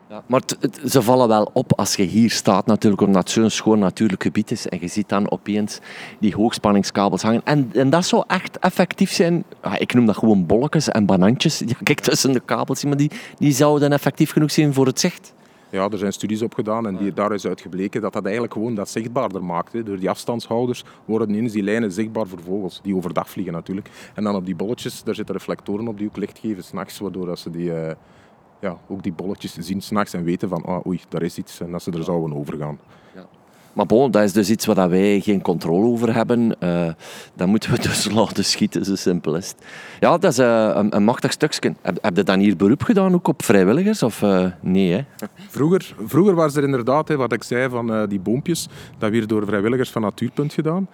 Ja, 0.08 0.22
maar 0.26 0.42
ze 0.86 1.02
vallen 1.02 1.28
wel 1.28 1.50
op 1.52 1.72
als 1.78 1.96
je 1.96 2.02
hier 2.02 2.30
staat, 2.30 2.66
natuurlijk, 2.66 3.02
omdat 3.02 3.22
het 3.22 3.30
zo'n 3.30 3.50
schoon 3.50 3.78
natuurlijk 3.78 4.22
gebied 4.22 4.50
is. 4.50 4.68
En 4.68 4.78
je 4.80 4.88
ziet 4.88 5.08
dan 5.08 5.30
opeens 5.30 5.78
die 6.18 6.34
hoogspanningskabels 6.34 7.22
hangen. 7.22 7.40
En, 7.44 7.70
en 7.72 7.90
dat 7.90 8.04
zou 8.04 8.24
echt 8.26 8.58
effectief 8.58 9.12
zijn. 9.12 9.44
ik 9.78 9.94
noem 9.94 10.06
dat 10.06 10.16
gewoon 10.16 10.46
bolletjes 10.46 10.88
en 10.88 11.06
banantjes. 11.06 11.58
Ja, 11.66 11.74
kijk 11.82 12.00
tussen 12.00 12.32
de 12.32 12.40
kabels, 12.40 12.84
maar 12.84 12.96
die, 12.96 13.10
die 13.38 13.52
zouden 13.52 13.92
effectief 13.92 14.32
genoeg 14.32 14.50
zijn 14.50 14.74
voor 14.74 14.86
het 14.86 15.00
zicht. 15.00 15.34
Ja, 15.70 15.88
er 15.88 15.98
zijn 15.98 16.12
studies 16.12 16.42
op 16.42 16.54
gedaan 16.54 16.86
en 16.86 16.96
die, 16.96 17.12
daar 17.12 17.32
is 17.32 17.46
uitgebleken 17.46 18.00
dat 18.00 18.12
dat 18.12 18.24
eigenlijk 18.24 18.52
gewoon 18.52 18.74
dat 18.74 18.88
zichtbaarder 18.88 19.44
maakt. 19.44 19.86
Door 19.86 19.98
die 19.98 20.10
afstandshouders 20.10 20.84
worden 21.04 21.28
ineens 21.30 21.52
die 21.52 21.62
lijnen 21.62 21.92
zichtbaar 21.92 22.26
voor 22.26 22.40
vogels, 22.40 22.80
die 22.82 22.96
overdag 22.96 23.30
vliegen 23.30 23.52
natuurlijk. 23.52 23.90
En 24.14 24.24
dan 24.24 24.34
op 24.34 24.46
die 24.46 24.56
bolletjes, 24.56 25.02
daar 25.02 25.14
zitten 25.14 25.34
reflectoren 25.34 25.88
op 25.88 25.98
die 25.98 26.08
ook 26.08 26.16
licht 26.16 26.38
geven 26.38 26.64
s'nachts, 26.64 26.98
waardoor 26.98 27.26
dat 27.26 27.38
ze 27.38 27.50
die... 27.50 27.68
Uh, 27.70 27.90
ja, 28.60 28.78
ook 28.88 29.02
die 29.02 29.12
bolletjes 29.12 29.54
zien 29.54 29.80
s'nachts 29.80 30.12
en 30.12 30.24
weten 30.24 30.48
van 30.48 30.64
ah, 30.64 30.86
oei, 30.86 31.00
daar 31.08 31.22
is 31.22 31.38
iets 31.38 31.60
en 31.60 31.70
dat 31.70 31.82
ze 31.82 31.90
er 31.90 32.04
zouden 32.04 32.36
overgaan. 32.36 32.78
Maar 33.76 33.86
bon, 33.86 34.10
dat 34.10 34.22
is 34.22 34.32
dus 34.32 34.50
iets 34.50 34.66
waar 34.66 34.90
wij 34.90 35.20
geen 35.20 35.42
controle 35.42 35.86
over 35.86 36.14
hebben. 36.14 36.56
Uh, 36.60 36.88
dan 37.34 37.48
moeten 37.48 37.70
we 37.70 37.78
dus 37.88 38.10
laten 38.10 38.44
schieten, 38.44 38.84
zo 38.84 38.94
simpel 38.94 39.36
is 39.36 39.48
het. 39.48 39.66
Ja, 40.00 40.18
dat 40.18 40.32
is 40.32 40.38
uh, 40.38 40.70
een, 40.74 40.96
een, 40.96 41.04
machtig 41.04 41.32
stukje. 41.32 41.74
Heb, 41.82 41.98
heb 42.00 42.16
je 42.16 42.22
dan 42.22 42.38
hier 42.38 42.56
beroep 42.56 42.82
gedaan, 42.82 43.14
ook 43.14 43.28
op 43.28 43.42
vrijwilligers? 43.42 44.02
Of 44.02 44.22
uh, 44.22 44.46
nee, 44.60 44.92
hè? 44.92 45.00
Vroeger, 45.48 45.94
vroeger 46.06 46.34
was 46.34 46.56
er 46.56 46.62
inderdaad, 46.62 47.08
hè, 47.08 47.16
wat 47.16 47.32
ik 47.32 47.42
zei, 47.42 47.68
van 47.68 48.06
die 48.08 48.20
boompjes. 48.20 48.68
Dat 48.98 49.10
werd 49.10 49.28
door 49.28 49.46
vrijwilligers 49.46 49.90
van 49.90 50.02
Natuurpunt 50.02 50.52
gedaan. 50.52 50.88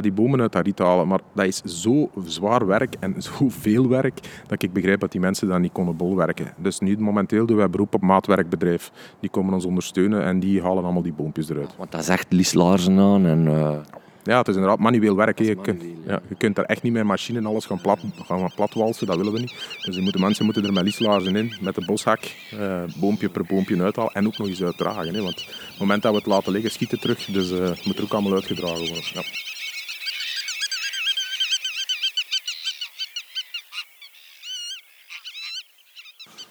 die 0.00 0.12
bomen 0.12 0.40
uit 0.40 0.52
dat 0.52 0.64
riet 0.64 0.78
halen. 0.78 1.08
Maar 1.08 1.20
dat 1.34 1.46
is 1.46 1.62
zo 1.62 2.10
zwaar 2.24 2.66
werk 2.66 2.94
en 3.00 3.14
zoveel 3.38 3.88
werk, 3.88 4.42
dat 4.46 4.62
ik 4.62 4.72
begrijp 4.72 5.00
dat 5.00 5.12
die 5.12 5.20
mensen 5.20 5.48
dat 5.48 5.58
niet 5.58 5.72
konden 5.72 5.96
bolwerken. 5.96 6.52
Dus 6.56 6.78
nu 6.78 6.98
momenteel 6.98 7.46
doen 7.46 7.56
wij 7.56 7.70
beroep 7.70 7.94
op 7.94 8.02
maatwerkbedrijf. 8.02 8.90
Die 9.20 9.30
komen 9.30 9.54
ons 9.54 9.64
ondersteunen 9.64 10.24
en 10.24 10.40
die 10.40 10.62
halen 10.62 10.84
allemaal 10.84 11.02
die 11.02 11.12
boompjes 11.12 11.48
eruit. 11.48 11.76
Want 11.76 11.90
dat 11.90 12.00
is 12.00 12.08
echt 12.08 12.27
lieslaarzen 12.28 12.98
aan. 12.98 13.26
En, 13.26 13.46
uh... 13.46 13.76
Ja, 14.22 14.38
het 14.38 14.48
is 14.48 14.54
inderdaad 14.54 14.78
manueel 14.78 15.16
werk. 15.16 15.38
Je, 15.38 15.54
kunt, 15.54 15.82
ja, 16.06 16.20
je 16.28 16.34
kunt 16.34 16.56
daar 16.56 16.64
echt 16.64 16.82
niet 16.82 16.92
met 16.92 17.04
machine 17.04 17.38
en 17.38 17.46
alles 17.46 17.66
gaan, 17.66 17.80
plat, 17.80 17.98
gaan 18.26 18.50
platwalsen, 18.54 19.06
dat 19.06 19.16
willen 19.16 19.32
we 19.32 19.38
niet. 19.38 19.78
Dus 19.84 19.94
de 19.94 20.00
moeten, 20.00 20.20
mensen 20.20 20.44
moeten 20.44 20.64
er 20.64 20.72
met 20.72 20.82
lieslaarzen 20.82 21.36
in, 21.36 21.52
met 21.60 21.74
de 21.74 21.84
boshak, 21.84 22.20
uh, 22.54 22.82
boompje 22.96 23.28
per 23.28 23.44
boompje 23.44 23.82
uithalen 23.82 24.12
en 24.12 24.26
ook 24.26 24.38
nog 24.38 24.48
eens 24.48 24.62
uitdragen. 24.62 25.14
Hè, 25.14 25.22
want 25.22 25.40
op 25.40 25.68
het 25.68 25.78
moment 25.78 26.02
dat 26.02 26.12
we 26.12 26.18
het 26.18 26.26
laten 26.26 26.52
liggen, 26.52 26.70
schiet 26.70 26.90
het 26.90 27.00
terug. 27.00 27.24
Dus 27.24 27.50
uh, 27.50 27.58
het 27.58 27.84
moet 27.86 27.98
er 27.98 28.04
ook 28.04 28.12
allemaal 28.12 28.34
uitgedragen 28.34 28.78
worden. 28.78 29.04
Ja. 29.14 29.22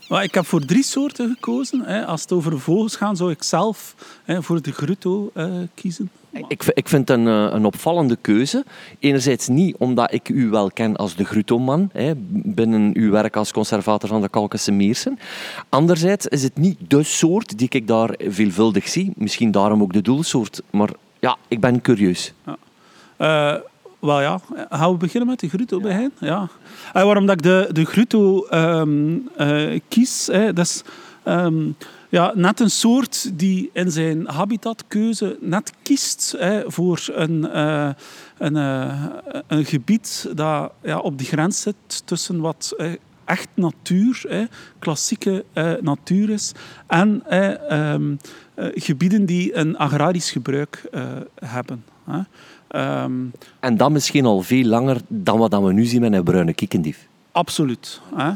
Maar 0.09 0.23
ik 0.23 0.33
heb 0.33 0.45
voor 0.45 0.65
drie 0.65 0.83
soorten 0.83 1.29
gekozen. 1.33 2.05
Als 2.05 2.21
het 2.21 2.31
over 2.31 2.59
vogels 2.59 2.95
gaat, 2.95 3.17
zou 3.17 3.31
ik 3.31 3.43
zelf 3.43 3.95
voor 4.27 4.61
de 4.61 4.71
grutto 4.71 5.31
eh, 5.33 5.45
kiezen. 5.73 6.09
Ik, 6.47 6.63
ik 6.73 6.89
vind 6.89 7.07
het 7.07 7.17
een, 7.17 7.27
eh, 7.27 7.53
een 7.53 7.65
opvallende 7.65 8.17
keuze. 8.21 8.65
Enerzijds 8.99 9.47
niet 9.47 9.75
omdat 9.77 10.13
ik 10.13 10.29
u 10.29 10.49
wel 10.49 10.71
ken 10.71 10.95
als 10.95 11.15
de 11.15 11.23
Grutto-man, 11.23 11.91
binnen 12.29 12.91
uw 12.93 13.11
werk 13.11 13.35
als 13.35 13.51
conservator 13.51 14.09
van 14.09 14.21
de 14.21 14.29
Kalkische 14.29 14.71
Meersen. 14.71 15.19
Anderzijds 15.69 16.25
is 16.27 16.43
het 16.43 16.57
niet 16.57 16.77
de 16.87 17.03
soort 17.03 17.57
die 17.57 17.69
ik 17.69 17.87
daar 17.87 18.15
veelvuldig 18.27 18.87
zie. 18.87 19.11
Misschien 19.15 19.51
daarom 19.51 19.81
ook 19.81 19.93
de 19.93 20.01
doelsoort. 20.01 20.61
Maar 20.69 20.89
ja, 21.19 21.37
ik 21.47 21.59
ben 21.59 21.81
curieus. 21.81 22.33
Ja. 22.45 22.57
Uh, 23.19 23.61
wel 24.07 24.21
ja, 24.21 24.39
gaan 24.69 24.91
we 24.91 24.97
beginnen 24.97 25.29
met 25.29 25.39
de 25.39 25.49
Grutto 25.49 25.79
bij 25.79 25.91
hen? 25.91 26.11
Ja. 26.19 26.49
En 26.93 27.05
waarom 27.05 27.25
dat 27.25 27.35
ik 27.35 27.43
de, 27.43 27.69
de 27.71 27.85
Grutto 27.85 28.47
um, 28.51 29.29
uh, 29.39 29.79
kies, 29.87 30.27
hè, 30.31 30.53
dat 30.53 30.65
is 30.65 30.83
um, 31.25 31.75
ja, 32.09 32.31
net 32.35 32.59
een 32.59 32.71
soort 32.71 33.37
die 33.39 33.69
in 33.73 33.91
zijn 33.91 34.27
habitatkeuze 34.27 35.37
net 35.41 35.73
kiest 35.83 36.35
hè, 36.37 36.63
voor 36.71 37.07
een, 37.11 37.49
uh, 37.55 37.89
een, 38.37 38.55
uh, 38.55 39.05
een 39.47 39.65
gebied 39.65 40.29
dat 40.35 40.71
ja, 40.81 40.99
op 40.99 41.17
de 41.17 41.23
grens 41.23 41.61
zit 41.61 42.05
tussen 42.05 42.39
wat 42.39 42.75
echt 43.25 43.47
natuur, 43.53 44.23
hè, 44.27 44.43
klassieke 44.79 45.45
natuur 45.81 46.29
is, 46.29 46.51
en 46.87 47.37
um, 47.77 48.19
gebieden 48.73 49.25
die 49.25 49.55
een 49.55 49.77
agrarisch 49.77 50.31
gebruik 50.31 50.89
hebben. 51.35 51.83
Hè. 52.05 52.19
Um, 52.75 53.32
en 53.60 53.77
dat 53.77 53.91
misschien 53.91 54.25
al 54.25 54.41
veel 54.41 54.65
langer 54.65 54.97
dan 55.08 55.39
wat 55.39 55.51
we 55.51 55.73
nu 55.73 55.86
zien 55.86 56.01
met 56.01 56.13
een 56.13 56.23
bruine 56.23 56.53
kikkendief. 56.53 57.08
Absoluut. 57.32 58.01
Hè. 58.15 58.32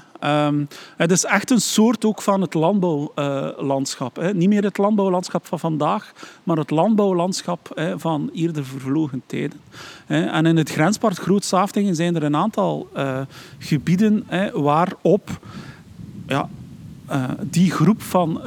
Um, 0.47 0.67
het 0.97 1.11
is 1.11 1.25
echt 1.25 1.51
een 1.51 1.61
soort 1.61 2.05
ook 2.05 2.21
van 2.21 2.41
het 2.41 2.53
landbouwlandschap. 2.53 4.19
Uh, 4.19 4.31
Niet 4.31 4.49
meer 4.49 4.63
het 4.63 4.77
landbouwlandschap 4.77 5.45
van 5.45 5.59
vandaag, 5.59 6.11
maar 6.43 6.57
het 6.57 6.69
landbouwlandschap 6.69 7.71
hè, 7.75 7.99
van 7.99 8.29
eerder 8.33 8.65
vervlogen 8.65 9.21
tijden. 9.25 9.59
En 10.07 10.45
in 10.45 10.57
het 10.57 10.71
grenspark 10.71 11.17
Groot 11.17 11.43
Saaftingen 11.43 11.95
zijn 11.95 12.15
er 12.15 12.23
een 12.23 12.35
aantal 12.35 12.89
uh, 12.97 13.19
gebieden 13.57 14.23
hè, 14.27 14.51
waarop 14.51 15.39
ja, 16.27 16.49
uh, 17.11 17.23
die 17.41 17.71
groep 17.71 18.01
van 18.01 18.41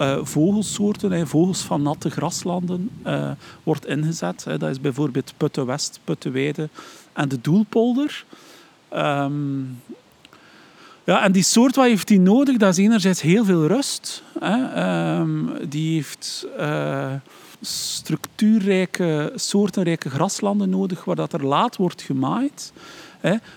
uh, 0.00 0.08
uh, 0.08 0.18
vogelsoorten, 0.22 1.28
vogels 1.28 1.60
van 1.60 1.82
natte 1.82 2.10
graslanden, 2.10 2.90
wordt 3.62 3.86
ingezet. 3.86 4.44
dat 4.58 4.70
is 4.70 4.80
bijvoorbeeld 4.80 5.34
Putte 5.36 5.64
West, 5.64 6.00
en 7.12 7.28
de 7.28 7.40
Doelpolder. 7.40 8.24
Um, 8.94 9.82
ja, 11.04 11.22
en 11.22 11.32
die 11.32 11.42
soort, 11.42 11.76
wat 11.76 11.86
heeft 11.86 12.08
die 12.08 12.20
nodig? 12.20 12.56
Dat 12.56 12.78
is 12.78 12.84
enerzijds 12.84 13.20
heel 13.20 13.44
veel 13.44 13.66
rust. 13.66 14.22
Hè. 14.38 15.18
Um, 15.20 15.68
die 15.68 15.94
heeft 15.94 16.46
structuurrijke, 17.60 19.32
soortenrijke 19.34 20.10
graslanden 20.10 20.70
nodig 20.70 21.04
waar 21.04 21.16
dat 21.16 21.32
er 21.32 21.46
laat 21.46 21.76
wordt 21.76 22.02
gemaaid. 22.02 22.72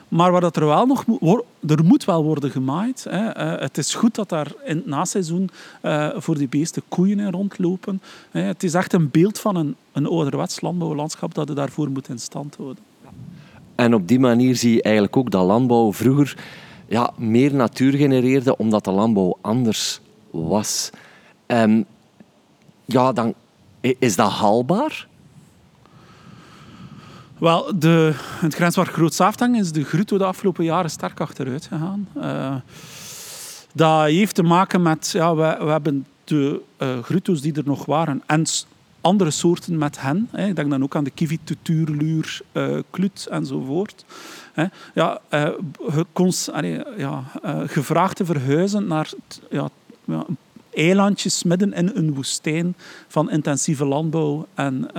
Maar 0.07 0.31
waar 0.31 0.41
dat 0.41 0.55
er 0.55 0.65
wel 0.65 0.85
nog 0.85 1.05
moet, 1.05 1.43
er 1.67 1.83
moet 1.83 2.05
wel 2.05 2.23
worden 2.23 2.51
gemaaid. 2.51 3.05
Uh, 3.07 3.29
het 3.59 3.77
is 3.77 3.95
goed 3.95 4.15
dat 4.15 4.29
daar 4.29 4.51
in 4.65 4.75
het 4.75 4.85
naseizoen 4.85 5.49
uh, 5.83 6.09
voor 6.15 6.37
die 6.37 6.47
beesten 6.47 6.81
koeien 6.87 7.19
in 7.19 7.31
rondlopen. 7.31 8.01
Het 8.31 8.63
is 8.63 8.73
echt 8.73 8.93
een 8.93 9.09
beeld 9.09 9.39
van 9.39 9.55
een, 9.55 9.75
een 9.91 10.05
ouderwets 10.05 10.61
landbouwlandschap 10.61 11.33
dat 11.33 11.47
je 11.47 11.53
daarvoor 11.53 11.89
moet 11.89 12.09
in 12.09 12.19
stand 12.19 12.55
houden. 12.55 12.83
En 13.75 13.93
op 13.93 14.07
die 14.07 14.19
manier 14.19 14.55
zie 14.55 14.73
je 14.73 14.81
eigenlijk 14.81 15.17
ook 15.17 15.31
dat 15.31 15.45
landbouw 15.45 15.93
vroeger 15.93 16.37
ja, 16.87 17.11
meer 17.15 17.53
natuur 17.53 17.93
genereerde, 17.93 18.57
omdat 18.57 18.83
de 18.83 18.91
landbouw 18.91 19.37
anders 19.41 19.99
was. 20.31 20.89
Um, 21.47 21.85
ja, 22.85 23.11
dan 23.11 23.33
is 23.81 24.15
dat 24.15 24.31
haalbaar? 24.31 25.07
Wel, 27.39 27.79
de, 27.79 28.13
het 28.15 28.53
grenswaard 28.53 28.89
Groot 28.89 29.21
is 29.53 29.71
de 29.71 29.83
Gruto 29.83 30.17
de 30.17 30.23
afgelopen 30.23 30.63
jaren 30.63 30.89
sterk 30.89 31.19
achteruit 31.19 31.65
gegaan. 31.65 32.07
Uh, 32.17 32.55
dat 33.73 34.05
heeft 34.05 34.35
te 34.35 34.43
maken 34.43 34.81
met, 34.81 35.09
ja, 35.11 35.35
we, 35.35 35.57
we 35.59 35.71
hebben 35.71 36.05
de 36.23 36.61
uh, 36.77 36.99
Gruto's 37.03 37.41
die 37.41 37.53
er 37.53 37.63
nog 37.65 37.85
waren 37.85 38.21
en 38.25 38.45
andere 39.01 39.31
soorten 39.31 39.77
met 39.77 40.01
hen. 40.01 40.27
Hè. 40.31 40.47
Ik 40.47 40.55
denk 40.55 40.69
dan 40.69 40.83
ook 40.83 40.95
aan 40.95 41.03
de 41.03 41.09
kievit, 41.09 41.39
de 41.47 42.83
klut 42.89 43.27
enzovoort. 43.31 44.05
Hè. 44.53 44.65
Ja, 44.93 45.19
allee, 46.51 46.81
ja, 46.97 47.23
gevraagd 47.65 48.15
te 48.15 48.25
verhuizen 48.25 48.87
naar 48.87 49.09
ja, 49.49 49.69
eilandjes 50.73 51.43
midden 51.43 51.73
in 51.73 51.91
een 51.93 52.13
woestijn 52.13 52.75
van 53.07 53.31
intensieve 53.31 53.85
landbouw 53.85 54.47
en 54.53 54.89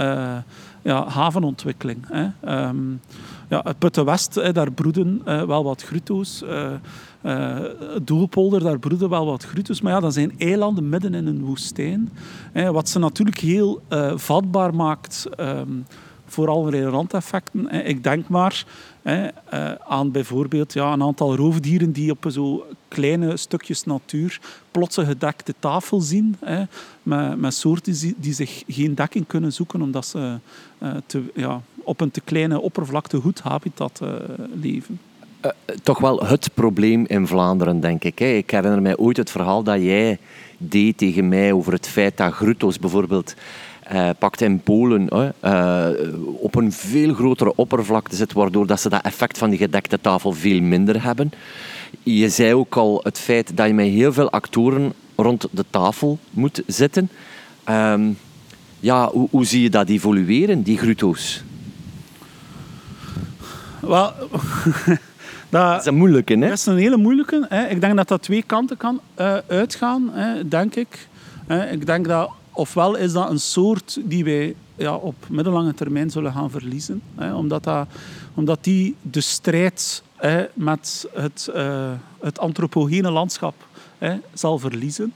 ja, 0.83 1.09
havenontwikkeling. 1.09 2.05
Hè. 2.09 2.27
Um, 2.69 3.01
ja, 3.49 3.61
het 3.65 3.79
Putte 3.79 4.05
West, 4.05 4.35
hè, 4.35 4.53
daar 4.53 4.73
broeden 4.73 5.23
uh, 5.27 5.43
wel 5.43 5.65
wat 5.65 5.83
gruto's. 5.83 6.43
Uh, 6.43 6.71
uh, 7.23 7.59
Doelpolder, 8.03 8.61
daar 8.61 8.79
broeden 8.79 9.09
wel 9.09 9.27
wat 9.27 9.45
gruto's. 9.45 9.81
Maar 9.81 9.93
ja, 9.93 10.01
dat 10.01 10.15
zijn 10.15 10.39
eilanden 10.39 10.89
midden 10.89 11.15
in 11.15 11.27
een 11.27 11.45
woestijn. 11.45 12.11
Hè, 12.53 12.73
wat 12.73 12.89
ze 12.89 12.99
natuurlijk 12.99 13.39
heel 13.39 13.83
vatbaar 14.15 14.75
maakt 14.75 15.27
um, 15.41 15.85
voor 16.31 16.49
allerlei 16.49 16.85
randeffecten. 16.85 17.87
Ik 17.87 18.03
denk 18.03 18.29
maar 18.29 18.65
hè, 19.03 19.29
aan 19.89 20.11
bijvoorbeeld 20.11 20.73
ja, 20.73 20.93
een 20.93 21.03
aantal 21.03 21.37
roofdieren 21.37 21.93
die 21.93 22.11
op 22.11 22.27
zo 22.29 22.67
kleine 22.89 23.37
stukjes 23.37 23.85
natuur 23.85 24.41
plots 24.71 24.97
een 24.97 25.07
gedekte 25.07 25.55
tafel 25.59 26.01
zien. 26.01 26.37
Met, 27.37 27.55
soorten 27.55 28.15
die, 28.17 28.33
zich 28.33 28.63
geen 28.67 28.95
dekking 28.95 29.27
kunnen 29.27 29.53
zoeken 29.53 29.83
omdat 29.83 30.07
ze 30.07 30.39
te, 31.07 31.23
ja, 31.35 31.63
op 31.85 32.01
een 32.01 32.11
te 32.11 32.21
kleine 32.21 32.61
oppervlakte 32.61 33.21
goed 33.21 33.41
habitat 33.41 34.01
uh, 34.03 34.09
leven. 34.61 35.01
Toch 35.83 35.99
wel 35.99 36.27
het 36.27 36.51
probleem 36.55 37.07
in 37.07 37.27
Vlaanderen, 37.27 37.81
denk 37.81 38.05
ik. 38.05 38.19
Hè. 38.19 38.27
Ik 38.27 38.51
herinner 38.51 38.83
mij 38.83 38.97
ooit 38.97 39.17
het 39.17 39.31
verhaal 39.31 39.63
dat 39.63 39.81
jij 39.81 40.19
deed 40.59 40.99
tegen 40.99 41.29
mij 41.29 41.53
over 41.53 41.73
het 41.73 41.89
feit 41.89 42.17
dat 42.17 42.33
Grutto's 42.33 42.79
bijvoorbeeld 42.79 43.35
uh, 43.93 44.09
pakt 44.19 44.41
in 44.41 44.61
Polen 44.61 45.09
uh, 45.45 45.89
op 46.41 46.55
een 46.55 46.73
veel 46.73 47.15
grotere 47.15 47.53
oppervlakte 47.55 48.17
zit, 48.17 48.33
waardoor 48.33 48.67
dat 48.67 48.81
ze 48.81 48.89
dat 48.89 49.03
effect 49.03 49.39
van 49.39 49.51
die 49.51 49.59
gedekte 49.59 50.01
tafel 50.01 50.33
veel 50.33 50.61
minder 50.61 51.03
hebben. 51.03 51.33
Je 52.03 52.29
zei 52.29 52.55
ook 52.55 52.77
al 52.77 53.01
het 53.03 53.19
feit 53.19 53.57
dat 53.57 53.67
je 53.67 53.75
met 53.75 53.87
heel 53.87 54.13
veel 54.13 54.31
actoren 54.31 54.93
rond 55.17 55.47
de 55.51 55.65
tafel 55.71 56.19
moet 56.31 56.63
zitten. 56.67 57.11
Um, 57.69 58.19
ja, 58.81 59.11
hoe, 59.11 59.29
hoe, 59.31 59.45
zie 59.45 59.63
je 59.63 59.71
dat 59.71 59.89
evolueren, 59.89 60.63
die 60.63 60.79
Grutto's? 60.79 61.43
Wel, 63.81 64.13
dat, 65.49 65.81
is 65.81 65.87
een 65.87 65.95
moeilijke, 65.95 66.33
hè? 66.33 66.49
Dat 66.49 66.59
is 66.59 66.67
een 66.67 66.77
hele 66.77 66.97
moeilijke. 66.97 67.47
Hè. 67.49 67.67
Ik 67.67 67.81
denk 67.81 67.97
dat 67.97 68.09
dat 68.09 68.23
twee 68.23 68.43
kanten 68.43 68.77
kan 68.77 69.01
uh, 69.21 69.37
uitgaan, 69.47 70.11
hè, 70.13 70.49
denk 70.49 70.75
ik. 70.75 71.09
ik 71.71 71.87
denk 71.87 72.09
dat 72.09 72.31
ofwel 72.61 72.97
is 72.97 73.13
dat 73.13 73.31
een 73.31 73.41
soort 73.41 73.99
die 74.05 74.25
wij 74.25 74.55
ja, 74.77 74.95
op 74.95 75.15
middellange 75.29 75.75
termijn 75.75 76.11
zullen 76.11 76.33
gaan 76.33 76.51
verliezen. 76.51 77.03
Hè, 77.15 77.35
omdat, 77.35 77.65
dat, 77.65 77.87
omdat 78.35 78.65
die 78.65 78.97
de 79.03 79.21
strijd 79.21 80.03
hè, 80.17 80.45
met 80.55 81.07
het, 81.13 81.51
uh, 81.55 81.91
het 82.21 82.39
antropogene 82.39 83.11
landschap 83.11 83.55
hè, 83.99 84.17
zal 84.33 84.59
verliezen. 84.59 85.13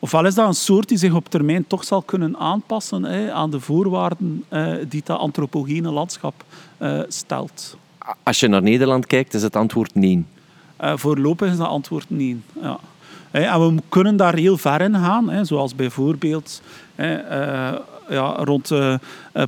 Ofwel 0.00 0.26
is 0.26 0.34
dat 0.34 0.46
een 0.46 0.54
soort 0.54 0.88
die 0.88 0.98
zich 0.98 1.14
op 1.14 1.28
termijn 1.28 1.66
toch 1.66 1.84
zal 1.84 2.02
kunnen 2.02 2.36
aanpassen 2.36 3.02
hè, 3.02 3.32
aan 3.32 3.50
de 3.50 3.60
voorwaarden 3.60 4.44
uh, 4.50 4.74
die 4.88 5.02
dat 5.04 5.18
antropogene 5.18 5.90
landschap 5.90 6.44
uh, 6.78 7.00
stelt 7.08 7.76
als 8.22 8.40
je 8.40 8.48
naar 8.48 8.62
Nederland 8.62 9.06
kijkt, 9.06 9.34
is 9.34 9.42
het 9.42 9.56
antwoord 9.56 9.94
nee. 9.94 10.24
Uh, 10.80 10.92
voorlopig 10.96 11.50
is 11.50 11.56
dat 11.56 11.68
antwoord 11.68 12.10
nee. 12.10 12.40
Ja. 12.60 12.78
En 13.44 13.74
we 13.76 13.82
kunnen 13.88 14.16
daar 14.16 14.34
heel 14.34 14.58
ver 14.58 14.80
in 14.80 14.94
gaan, 14.94 15.46
zoals 15.46 15.74
bijvoorbeeld 15.74 16.62
uh, 16.96 17.08
ja, 18.08 18.36
rond 18.36 18.70
uh, 18.70 18.94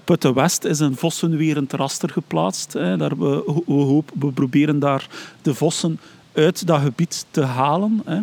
Putten 0.05 0.35
West 0.35 0.64
is 0.64 0.79
een 0.79 0.96
vossenwerend 0.96 1.72
raster 1.72 2.11
geplaatst. 2.11 2.72
Hè. 2.72 2.96
Daar 2.96 3.18
we, 3.18 3.62
hoop, 3.66 4.11
we 4.18 4.33
proberen 4.33 4.79
daar 4.79 5.09
de 5.42 5.55
vossen 5.55 6.01
uit 6.33 6.66
dat 6.66 6.81
gebied 6.81 7.27
te 7.31 7.42
halen. 7.42 8.03
Hè. 8.05 8.20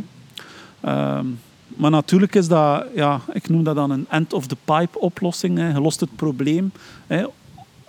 Uh, 0.85 1.19
maar 1.67 1.91
natuurlijk 1.91 2.35
is 2.35 2.47
dat, 2.47 2.85
ja, 2.95 3.19
ik 3.33 3.49
noem 3.49 3.63
dat 3.63 3.75
dan 3.75 3.91
een 3.91 4.05
end-of-the-pipe 4.09 4.99
oplossing. 4.99 5.57
Hè. 5.57 5.67
Je 5.67 5.81
lost 5.81 5.99
het 5.99 6.15
probleem 6.15 6.71
hè, 7.07 7.25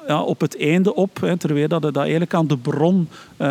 ja, 0.07 0.23
op 0.23 0.41
het 0.41 0.61
einde 0.61 0.95
op, 0.95 1.21
hè, 1.21 1.37
terwijl 1.37 1.69
dat 1.69 1.83
je 1.83 1.91
dat 1.91 2.03
eigenlijk 2.03 2.35
aan 2.35 2.47
de 2.47 2.59
bron 2.59 3.09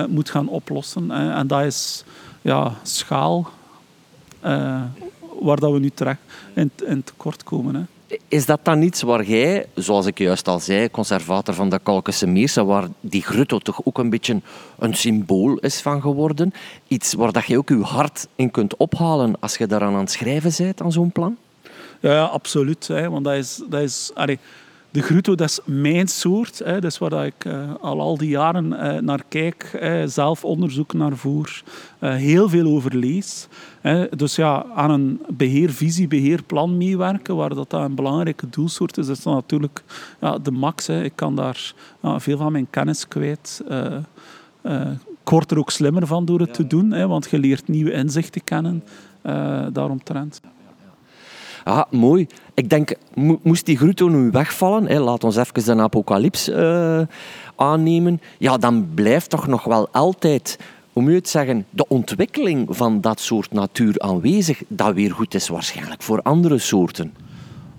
moet 0.09 0.29
gaan 0.29 0.47
oplossen. 0.47 1.09
Hè. 1.09 1.31
En 1.31 1.47
dat 1.47 1.61
is 1.63 2.03
ja, 2.41 2.73
schaal 2.83 3.49
uh, 4.45 4.81
waar 5.39 5.59
dat 5.59 5.71
we 5.71 5.79
nu 5.79 5.89
terecht 5.89 6.19
in, 6.53 6.71
in 6.85 7.03
tekort 7.03 7.43
komen. 7.43 7.75
Hè. 7.75 7.81
Is 8.27 8.45
dat 8.45 8.59
dan 8.63 8.81
iets 8.81 9.01
waar 9.01 9.23
jij, 9.23 9.65
zoals 9.75 10.05
ik 10.05 10.17
juist 10.17 10.47
al 10.47 10.59
zei, 10.59 10.91
conservator 10.91 11.53
van 11.53 11.69
de 11.69 11.79
Kalkische 11.83 12.27
Meersen, 12.27 12.65
waar 12.65 12.87
die 12.99 13.21
grutto 13.21 13.59
toch 13.59 13.81
ook 13.83 13.97
een 13.97 14.09
beetje 14.09 14.41
een 14.79 14.93
symbool 14.93 15.57
is 15.57 15.81
van 15.81 16.01
geworden? 16.01 16.53
Iets 16.87 17.13
waar 17.13 17.31
dat 17.31 17.45
je 17.45 17.57
ook 17.57 17.69
je 17.69 17.81
hart 17.81 18.27
in 18.35 18.51
kunt 18.51 18.77
ophalen 18.77 19.39
als 19.39 19.57
je 19.57 19.67
daaraan 19.67 19.93
aan 19.93 19.99
het 19.99 20.11
schrijven 20.11 20.51
bent, 20.57 20.81
aan 20.81 20.91
zo'n 20.91 21.11
plan? 21.11 21.37
Ja, 21.99 22.11
ja 22.11 22.23
absoluut. 22.23 22.87
Hè, 22.87 23.09
want 23.09 23.23
dat 23.23 23.33
is... 23.33 23.61
Dat 23.69 23.81
is 23.81 24.11
allee, 24.13 24.39
de 24.95 25.01
Gruto, 25.01 25.35
dat 25.35 25.49
is 25.49 25.59
mijn 25.65 26.07
soort. 26.07 26.59
Hè. 26.59 26.73
Dat 26.73 26.91
is 26.91 26.97
waar 26.97 27.25
ik 27.25 27.45
uh, 27.45 27.73
al 27.81 28.01
al 28.01 28.17
die 28.17 28.29
jaren 28.29 28.65
uh, 28.65 28.97
naar 28.97 29.23
kijk, 29.27 29.87
zelf 30.05 30.43
onderzoek 30.43 30.93
naar 30.93 31.17
voer, 31.17 31.63
heel 31.99 32.49
veel 32.49 32.65
over 32.65 32.95
lees. 32.95 33.47
Dus 34.09 34.35
ja, 34.35 34.65
aan 34.75 34.91
een 34.91 35.21
beheervisie, 35.27 36.07
beheerplan 36.07 36.77
meewerken, 36.77 37.35
waar 37.35 37.55
dat 37.55 37.73
een 37.73 37.95
belangrijke 37.95 38.49
doelsoort 38.49 38.97
is, 38.97 39.07
is 39.07 39.23
dat 39.23 39.33
natuurlijk 39.33 39.83
ja, 40.21 40.37
de 40.37 40.51
max. 40.51 40.87
Hè. 40.87 41.03
Ik 41.03 41.15
kan 41.15 41.35
daar 41.35 41.73
veel 42.01 42.37
van 42.37 42.51
mijn 42.51 42.67
kennis 42.69 43.07
kwijt. 43.07 43.63
ik 45.21 45.29
word 45.29 45.51
er 45.51 45.59
ook 45.59 45.71
slimmer 45.71 46.07
van 46.07 46.25
door 46.25 46.39
het 46.39 46.53
te 46.53 46.67
doen, 46.67 46.91
hè, 46.91 47.07
want 47.07 47.29
je 47.29 47.39
leert 47.39 47.67
nieuwe 47.67 47.91
inzichten 47.91 48.43
kennen 48.43 48.83
daaromtrent. 49.73 50.41
Ah, 51.65 51.83
mooi. 51.91 52.27
Ik 52.53 52.69
denk, 52.69 52.95
moest 53.41 53.65
die 53.65 53.77
Gruto 53.77 54.07
nu 54.07 54.31
wegvallen, 54.31 54.85
hè, 54.87 54.99
laat 54.99 55.23
ons 55.23 55.35
even 55.35 55.77
de 55.77 55.83
apocalyps 55.83 56.49
uh, 56.49 57.01
aannemen, 57.55 58.21
ja, 58.37 58.57
dan 58.57 58.89
blijft 58.93 59.29
toch 59.29 59.47
nog 59.47 59.63
wel 59.63 59.89
altijd, 59.91 60.59
hoe 60.93 61.01
moet 61.01 61.11
je 61.11 61.17
het 61.17 61.29
zeggen, 61.29 61.65
de 61.69 61.87
ontwikkeling 61.87 62.67
van 62.69 63.01
dat 63.01 63.19
soort 63.19 63.51
natuur 63.51 63.99
aanwezig, 63.99 64.61
dat 64.67 64.93
weer 64.93 65.11
goed 65.11 65.33
is 65.33 65.47
waarschijnlijk 65.47 66.01
voor 66.01 66.21
andere 66.21 66.57
soorten. 66.57 67.13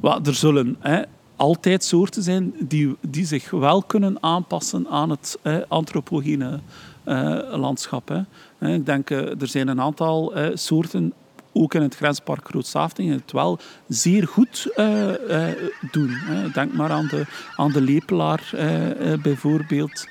Er 0.03 0.35
zullen 0.35 0.77
hè, 0.81 1.03
altijd 1.37 1.85
soorten 1.85 2.23
zijn 2.23 2.55
die, 2.59 2.97
die 3.01 3.27
zich 3.27 3.51
wel 3.51 3.83
kunnen 3.83 4.23
aanpassen 4.23 4.89
aan 4.89 5.11
het 5.11 5.39
hè, 5.43 5.69
antropogene 5.69 6.61
uh, 7.05 7.39
landschap. 7.51 8.09
Hè. 8.09 8.75
Ik 8.75 8.87
denk, 8.87 9.11
uh, 9.11 9.41
er 9.41 9.49
zijn 9.49 9.69
een 9.69 9.81
aantal 9.81 10.33
soorten 10.55 11.13
ook 11.57 11.75
in 11.75 11.83
het 11.83 11.97
grenspark 11.97 12.49
Groot-Safting 12.49 13.11
het 13.11 13.33
wel 13.33 13.59
zeer 13.89 14.27
goed 14.27 14.69
uh, 14.77 15.09
uh, 15.29 15.49
doen. 15.91 16.19
Denk 16.53 16.73
maar 16.73 16.91
aan 16.91 17.07
de, 17.07 17.27
aan 17.57 17.73
de 17.73 17.81
lepelaar 17.81 18.51
uh, 18.55 19.13
bijvoorbeeld. 19.23 20.09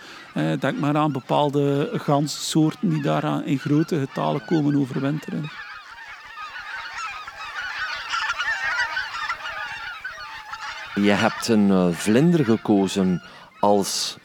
denk 0.59 0.79
maar 0.79 0.95
aan 0.95 1.11
bepaalde 1.11 1.89
ganssoorten 1.93 2.89
die 2.89 3.01
daar 3.01 3.45
in 3.45 3.59
grote 3.59 3.99
getalen 3.99 4.45
komen 4.45 4.75
overwinteren. 4.75 5.49
Je 10.95 11.11
hebt 11.11 11.47
een 11.47 11.93
vlinder 11.93 12.45
gekozen 12.45 13.21
als 13.59 14.17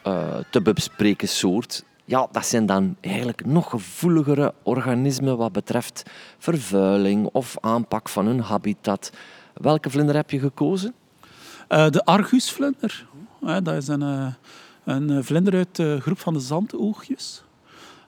te 0.51 0.63
bespreken 0.63 1.29
soort 1.29 1.85
ja, 2.11 2.29
dat 2.33 2.47
zijn 2.47 2.67
dan 2.67 2.97
eigenlijk 3.01 3.47
nog 3.47 3.71
gevoeligere 3.71 4.55
organismen 4.63 5.37
wat 5.37 5.53
betreft 5.53 6.03
vervuiling 6.39 7.29
of 7.33 7.57
aanpak 7.61 8.09
van 8.09 8.27
hun 8.27 8.41
habitat. 8.41 9.13
Welke 9.55 9.91
vlinder 9.91 10.15
heb 10.15 10.31
je 10.31 10.39
gekozen? 10.39 10.95
Eh, 11.69 11.91
de 11.91 12.05
argusvlinder. 12.05 13.07
Eh, 13.43 13.57
dat 13.63 13.75
is 13.75 13.89
een, 13.89 14.03
eh, 14.03 14.27
een 14.85 15.25
vlinder 15.25 15.55
uit 15.55 15.77
de 15.77 15.99
groep 16.01 16.19
van 16.19 16.33
de 16.33 16.41
zandoogjes. 16.41 17.43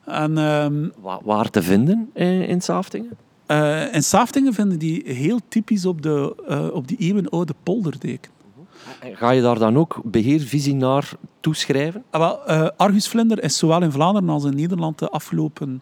En 0.05 0.37
ehm, 0.37 0.89
Wa- 1.01 1.19
Waar 1.23 1.49
te 1.49 1.61
vinden 1.61 2.09
in, 2.13 2.47
in 2.47 2.61
Saftingen? 2.61 3.17
in 3.91 4.03
Saftingen 4.03 4.53
vinden 4.53 4.79
die 4.79 5.03
heel 5.05 5.39
typisch 5.47 5.85
op, 5.85 6.01
de, 6.01 6.35
op 6.73 6.87
die 6.87 6.97
eeuwenoude 6.97 7.53
polderdeken. 7.63 8.31
Ga 9.13 9.29
je 9.29 9.41
daar 9.41 9.59
dan 9.59 9.77
ook 9.77 10.01
beheervisie 10.03 10.75
naar 10.75 11.11
toeschrijven? 11.39 12.03
Ah, 12.09 12.19
wel, 12.19 12.45
eh, 12.45 12.67
argusvlinder 12.77 13.43
is 13.43 13.57
zowel 13.57 13.81
in 13.81 13.91
Vlaanderen 13.91 14.29
als 14.29 14.43
in 14.43 14.55
Nederland 14.55 14.99
de 14.99 15.09
afgelopen 15.09 15.81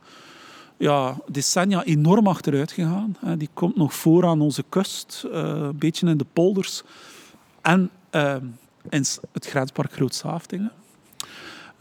ja, 0.78 1.18
decennia 1.28 1.84
enorm 1.84 2.28
achteruit 2.28 2.72
gegaan. 2.72 3.18
Eh, 3.22 3.32
die 3.38 3.50
komt 3.54 3.76
nog 3.76 3.94
voor 3.94 4.26
aan 4.26 4.42
onze 4.42 4.64
kust, 4.70 5.28
eh, 5.32 5.42
een 5.42 5.78
beetje 5.78 6.08
in 6.08 6.18
de 6.18 6.26
polders 6.34 6.84
en 7.62 7.90
ehm, 8.10 8.46
in 8.90 9.06
het 9.32 9.46
grenspark 9.46 9.92
Groot-Saftingen. 9.92 10.72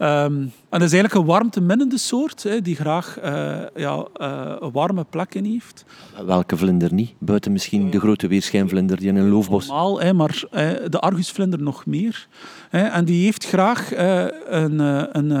Ehm, 0.01 0.33
en 0.33 0.51
dat 0.69 0.81
is 0.81 0.93
eigenlijk 0.93 1.13
een 1.13 1.25
warmteminnende 1.25 1.97
soort, 1.97 2.43
hè, 2.43 2.61
die 2.61 2.75
graag 2.75 3.19
eh, 3.19 3.59
ja, 3.75 4.05
eh, 4.13 4.55
een 4.59 4.71
warme 4.71 5.05
plekken 5.09 5.45
heeft. 5.45 5.85
Welke 6.25 6.57
vlinder 6.57 6.93
niet? 6.93 7.13
Buiten 7.19 7.51
misschien 7.51 7.89
de 7.89 7.99
grote 7.99 8.27
weerschijnvlinder 8.27 8.97
die 8.97 9.07
in 9.07 9.15
een 9.15 9.29
loofbos... 9.29 9.67
Normaal, 9.67 10.01
hè, 10.01 10.13
maar 10.13 10.43
eh, 10.51 10.69
de 10.89 10.99
argusvlinder 10.99 11.61
nog 11.61 11.85
meer. 11.85 12.27
Hè, 12.69 12.81
en 12.81 13.05
die 13.05 13.23
heeft 13.23 13.45
graag 13.45 13.93
eh, 13.93 14.25
een, 14.45 14.79
een, 15.17 15.31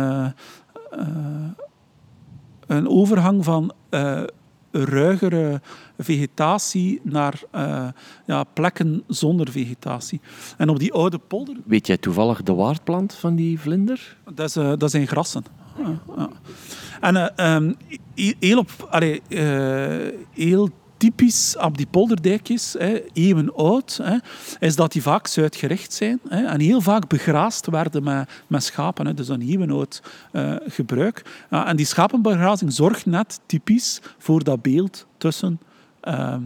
een 2.67 2.87
overgang 2.87 3.43
van 3.43 3.73
ruigere 4.71 5.61
vegetatie 5.97 6.99
naar 7.03 7.41
eh, 7.51 7.87
ja, 8.25 8.43
plekken 8.43 9.03
zonder 9.07 9.51
vegetatie. 9.51 10.21
En 10.57 10.69
op 10.69 10.79
die 10.79 10.93
oude 10.93 11.17
polder, 11.17 11.55
Weet 11.65 11.87
jij 11.87 11.97
toevallig 11.97 12.43
de 12.43 12.53
waardplant 12.53 13.13
van 13.13 13.35
die 13.35 13.59
vlinder? 13.59 14.17
dat, 14.33 14.47
is, 14.49 14.55
eh, 14.55 14.73
dat 14.77 14.91
zijn 14.91 15.07
grassen. 15.07 15.43
Ja, 15.77 15.99
ja. 16.17 16.29
En 17.01 17.15
eh, 17.35 17.55
ehm, 17.55 17.73
he- 18.15 18.33
heel, 18.39 18.57
op, 18.57 18.87
allee, 18.89 19.21
heel 20.33 20.69
typisch 21.01 21.57
op 21.57 21.77
die 21.77 21.85
polderdijkjes, 21.85 22.75
hè, 22.77 23.01
eeuwen 23.13 23.53
oud, 23.53 23.99
hè, 24.03 24.17
is 24.59 24.75
dat 24.75 24.91
die 24.91 25.01
vaak 25.01 25.27
zuidgericht 25.27 25.93
zijn 25.93 26.19
hè, 26.29 26.45
en 26.45 26.59
heel 26.59 26.81
vaak 26.81 27.07
begraasd 27.07 27.67
werden 27.67 28.03
met, 28.03 28.29
met 28.47 28.63
schapen. 28.63 29.05
Hè, 29.05 29.13
dus 29.13 29.27
een 29.27 29.41
eeuwenoud 29.41 30.01
eh 30.31 30.55
gebruik. 30.67 31.45
En 31.49 31.75
die 31.75 31.85
schapenbegrazing 31.85 32.73
zorgt 32.73 33.05
net 33.05 33.39
typisch 33.45 34.01
voor 34.17 34.43
dat 34.43 34.61
beeld 34.61 35.07
tussen 35.17 35.59
ehm, 36.01 36.41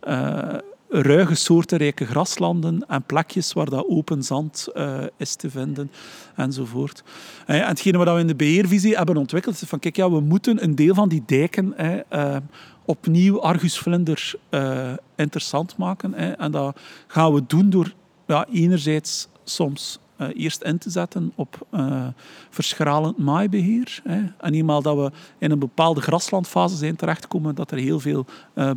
eh, 0.00 0.54
ruige 0.92 1.34
soortenrijke 1.34 2.06
graslanden 2.06 2.84
en 2.88 3.02
plekjes 3.02 3.52
waar 3.52 3.70
dat 3.70 3.88
open 3.88 4.22
zand 4.22 4.68
eh, 4.74 5.00
is 5.16 5.34
te 5.34 5.50
vinden 5.50 5.90
enzovoort. 6.36 7.02
En 7.46 7.66
hetgene 7.66 7.98
wat 7.98 8.14
we 8.14 8.20
in 8.20 8.26
de 8.26 8.34
beheervisie 8.34 8.96
hebben 8.96 9.16
ontwikkeld 9.16 9.62
is 9.62 9.68
van 9.68 9.78
kijk, 9.78 9.96
ja, 9.96 10.10
we 10.10 10.20
moeten 10.20 10.62
een 10.62 10.74
deel 10.74 10.94
van 10.94 11.08
die 11.08 11.22
dijken 11.26 11.76
eh, 11.76 11.98
eh, 12.08 12.36
opnieuw 12.84 13.40
argusvlinder 13.40 14.34
eh, 14.48 14.92
interessant 15.16 15.76
maken. 15.76 16.12
hè. 16.14 16.30
En 16.30 16.50
dat 16.50 16.78
gaan 17.06 17.34
we 17.34 17.42
doen 17.46 17.70
door 17.70 17.92
ja, 18.26 18.46
enerzijds 18.52 19.28
soms 19.44 19.98
eh, 20.16 20.28
eerst 20.34 20.62
in 20.62 20.78
te 20.78 20.90
zetten 20.90 21.32
op 21.34 21.66
eh, 21.70 22.06
verschralend 22.50 23.18
maaibeheer. 23.18 24.00
Hè. 24.04 24.20
En 24.38 24.54
eenmaal 24.54 24.82
dat 24.82 24.96
we 24.96 25.10
in 25.38 25.50
een 25.50 25.58
bepaalde 25.58 26.00
graslandfase 26.00 26.76
zijn 26.76 26.96
terechtgekomen, 26.96 27.54
dat 27.54 27.70
er 27.70 27.78
heel 27.78 28.00
veel 28.00 28.26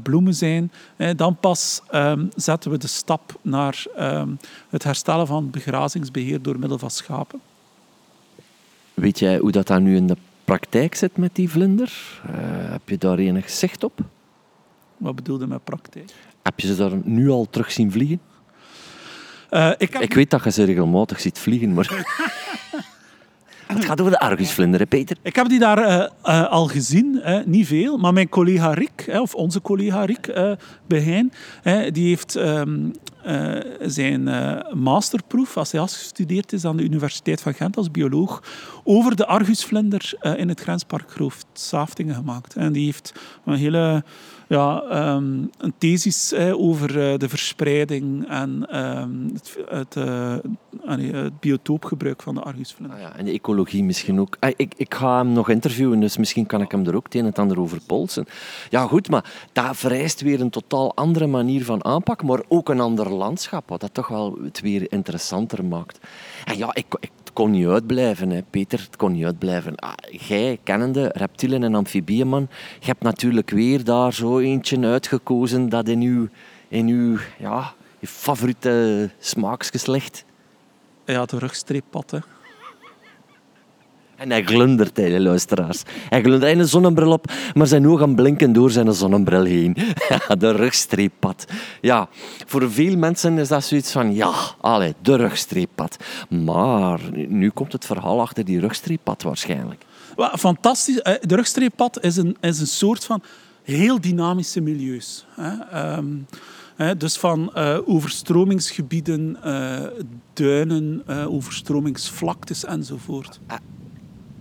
bloemen 0.04 0.36
zijn, 0.36 0.72
hè, 0.96 1.16
dan 1.16 1.36
pas 1.36 1.82
ehm, 1.90 2.26
zetten 2.36 2.72
we 2.72 2.78
de 2.78 2.88
stap 2.88 3.40
naar 3.42 3.86
ehm, 3.96 4.30
het 4.70 4.84
herstellen 4.84 5.28
van 5.28 5.50
begrazingsbeheer 5.50 6.42
door 6.42 6.60
middel 6.60 6.78
van 6.80 6.92
schapen. 6.92 7.40
Weet 8.94 9.20
jij 9.20 9.38
hoe 9.38 9.52
dat, 9.52 9.68
dan 9.68 9.84
nu 9.84 9.96
in 9.96 10.08
de 10.08 10.18
praktijk 10.46 10.96
zit 10.96 11.18
met 11.18 11.36
die 11.36 11.50
vlinder? 11.50 12.22
Eh, 12.28 12.32
heb 12.72 12.90
je 12.90 12.98
daar 12.98 13.18
enig 13.18 13.50
zicht 13.50 13.84
op? 13.84 14.00
Wat 14.98 15.16
bedoelde 15.16 15.48
met 15.48 15.64
praktijk? 15.64 16.12
Heb 16.44 16.60
je 16.60 16.68
ze 16.68 16.76
daar 16.76 16.92
nu 17.04 17.30
al 17.30 17.48
terug 17.50 17.72
zien 17.72 17.92
vliegen? 17.92 18.20
Eh, 19.50 19.72
ik 19.78 19.94
heb 19.94 20.02
Ik 20.02 20.14
weet 20.14 20.30
dat 20.30 20.44
je 20.44 20.52
ze 20.52 20.64
regelmatig 20.64 21.20
ziet 21.20 21.40
vliegen, 21.40 21.74
maar... 21.74 21.90
Het 23.66 23.86
gaat 23.86 24.00
over 24.00 24.12
de 24.12 24.20
argusvlinder, 24.20 24.80
hè, 24.80 24.86
Peter? 24.86 25.18
Ik 25.22 25.36
heb 25.36 25.48
die 25.48 25.60
daar 25.60 26.10
eh, 26.22 26.50
al 26.50 26.68
gezien, 26.68 27.20
hè, 27.22 27.42
niet 27.46 27.68
veel, 27.68 27.98
maar 27.98 28.14
mijn 28.14 28.30
collega 28.30 28.74
Rick, 28.74 29.04
hè, 29.06 29.22
of 29.22 29.36
onze 29.36 29.62
collega 29.62 30.06
Rick 30.06 30.58
Behijn, 30.88 31.32
hè, 31.62 31.92
die 31.92 32.08
heeft 32.08 32.36
ehm, 32.36 32.90
eh, 33.24 33.56
zijn 33.82 34.24
masterproef, 34.74 35.58
als 35.58 35.72
hij 35.72 35.82
afgestudeerd 35.82 36.54
is 36.54 36.66
aan 36.66 36.78
de 36.78 36.84
Universiteit 36.84 37.42
van 37.42 37.54
Gent 37.54 37.78
als 37.78 37.92
bioloog, 37.92 38.44
over 38.88 39.16
de 39.16 39.26
argusvlinder 39.26 40.14
eh, 40.20 40.38
in 40.38 40.50
het 40.50 40.60
grenspark 40.60 41.12
Grooft-Saftingen 41.12 42.16
gemaakt. 42.16 42.56
En 42.56 42.74
die 42.74 42.86
heeft 42.86 43.14
een 43.46 43.54
hele 43.54 44.04
ja, 44.48 44.82
ehm, 44.90 45.44
een 45.58 45.74
thesis 45.78 46.34
over 46.34 47.12
eh, 47.12 47.18
de 47.18 47.30
verspreiding 47.30 48.28
en 48.28 48.68
ehm, 48.70 49.34
het, 49.34 49.58
het, 49.70 49.96
eh, 49.96 50.36
allee, 50.86 51.14
het 51.14 51.40
biotoopgebruik 51.40 52.22
van 52.22 52.36
de 52.36 52.42
argusvlinder. 52.42 52.98
Ah 52.98 53.02
ja, 53.02 53.16
en 53.16 53.26
de 53.26 53.32
ecologie 53.32 53.84
misschien 53.84 54.20
ook. 54.20 54.38
Ah, 54.40 54.52
ik, 54.56 54.74
ik 54.78 54.94
ga 54.94 55.18
hem 55.18 55.32
nog 55.32 55.50
interviewen, 55.50 56.00
dus 56.00 56.18
misschien 56.18 56.46
kan 56.46 56.62
ik 56.62 56.72
hem 56.72 56.88
er 56.88 56.96
ook 56.96 57.04
het 57.04 57.14
een 57.14 57.20
en 57.20 57.26
het 57.26 57.40
ander 57.40 57.60
over 57.60 57.80
polsen. 57.88 58.26
Ja, 58.70 58.88
goed, 58.88 59.10
maar 59.10 59.48
dat 59.54 59.78
vereist 59.78 60.22
weer 60.22 60.42
een 60.42 60.50
totaal 60.50 60.96
andere 60.96 61.28
manier 61.28 61.66
van 61.66 61.86
aanpak, 61.86 62.24
maar 62.24 62.44
ook 62.48 62.70
een 62.70 62.80
ander 62.80 63.10
landschap, 63.10 63.70
wat 63.70 63.82
dat 63.82 63.94
toch 63.94 64.08
wel 64.08 64.38
het 64.44 64.62
weer 64.62 64.92
interessanter 64.92 65.66
maakt. 65.66 66.00
En 66.46 66.58
ja, 66.58 66.70
ik, 66.74 66.86
kon 67.36 67.52
niet 67.52 67.68
uitblijven, 67.68 68.30
hè, 68.30 68.42
Peter. 68.50 68.80
Het 68.80 68.96
kon 68.96 69.12
niet 69.12 69.26
uitblijven. 69.26 69.76
Ah, 69.76 70.58
kennende 70.64 71.12
reptielen 71.14 71.64
en 71.64 71.76
amfibieën, 71.76 72.28
man, 72.28 72.48
je 72.80 72.86
hebt 72.86 73.04
natuurlijk 73.04 73.50
weer 73.50 73.84
daar 73.84 74.14
zo 74.14 74.40
eentje 74.40 74.80
uitgekozen 74.80 75.70
dat 75.70 75.88
in 75.88 76.02
uw, 76.02 76.28
in 76.68 76.88
uw 76.88 77.18
ja, 77.40 77.74
je 78.00 78.08
favoriete 78.08 79.10
smaaksgeslacht 79.20 80.26
Ja, 81.06 81.26
de 81.26 81.38
rugstreeppad. 81.38 82.12
Hè. 82.12 82.20
En 84.16 84.30
hij 84.30 84.44
glundert, 84.44 84.98
hè, 84.98 85.10
de 85.10 85.20
luisteraars. 85.20 85.84
Hij 86.10 86.20
glundert 86.20 86.42
hij 86.42 86.50
heeft 86.52 86.62
een 86.62 86.70
zonnebril 86.70 87.12
op, 87.12 87.32
maar 87.54 87.68
zijn 87.68 87.88
ogen 87.88 88.16
blinken 88.16 88.54
door 88.54 88.72
zijn 88.72 88.94
zonnebril 88.94 89.44
heen. 89.44 89.78
De 90.38 90.52
rugstreeppad. 90.52 91.46
Ja, 91.82 92.10
voor 92.46 92.72
veel 92.72 92.98
mensen 92.98 93.38
is 93.38 93.48
dat 93.48 93.64
zoiets 93.64 93.92
van, 93.92 94.14
ja, 94.14 94.34
allee, 94.62 94.94
de 95.02 95.16
rugstreeppad. 95.16 95.98
Maar 96.30 97.00
nu 97.28 97.50
komt 97.50 97.72
het 97.72 97.86
verhaal 97.86 98.22
achter 98.22 98.46
die 98.46 98.60
rugstreeppad 98.60 99.24
waarschijnlijk. 99.24 99.86
Fantastisch. 100.38 101.02
Eh, 101.02 101.14
De 101.22 101.36
rugstreeppad 101.36 102.04
is 102.04 102.18
een, 102.18 102.38
is 102.42 102.60
een 102.60 102.68
soort 102.68 103.06
van 103.06 103.22
heel 103.64 104.02
dynamische 104.02 104.62
milieus. 104.62 105.26
Hè. 105.30 105.52
Ehm, 105.72 106.08
hè, 106.76 106.98
dus 106.98 107.18
van 107.18 107.54
eh, 107.54 107.78
overstromingsgebieden, 107.86 109.38
eh, 109.44 109.84
duinen, 110.34 111.04
overstromingsvlaktes 111.28 112.66
enzovoort. 112.66 113.40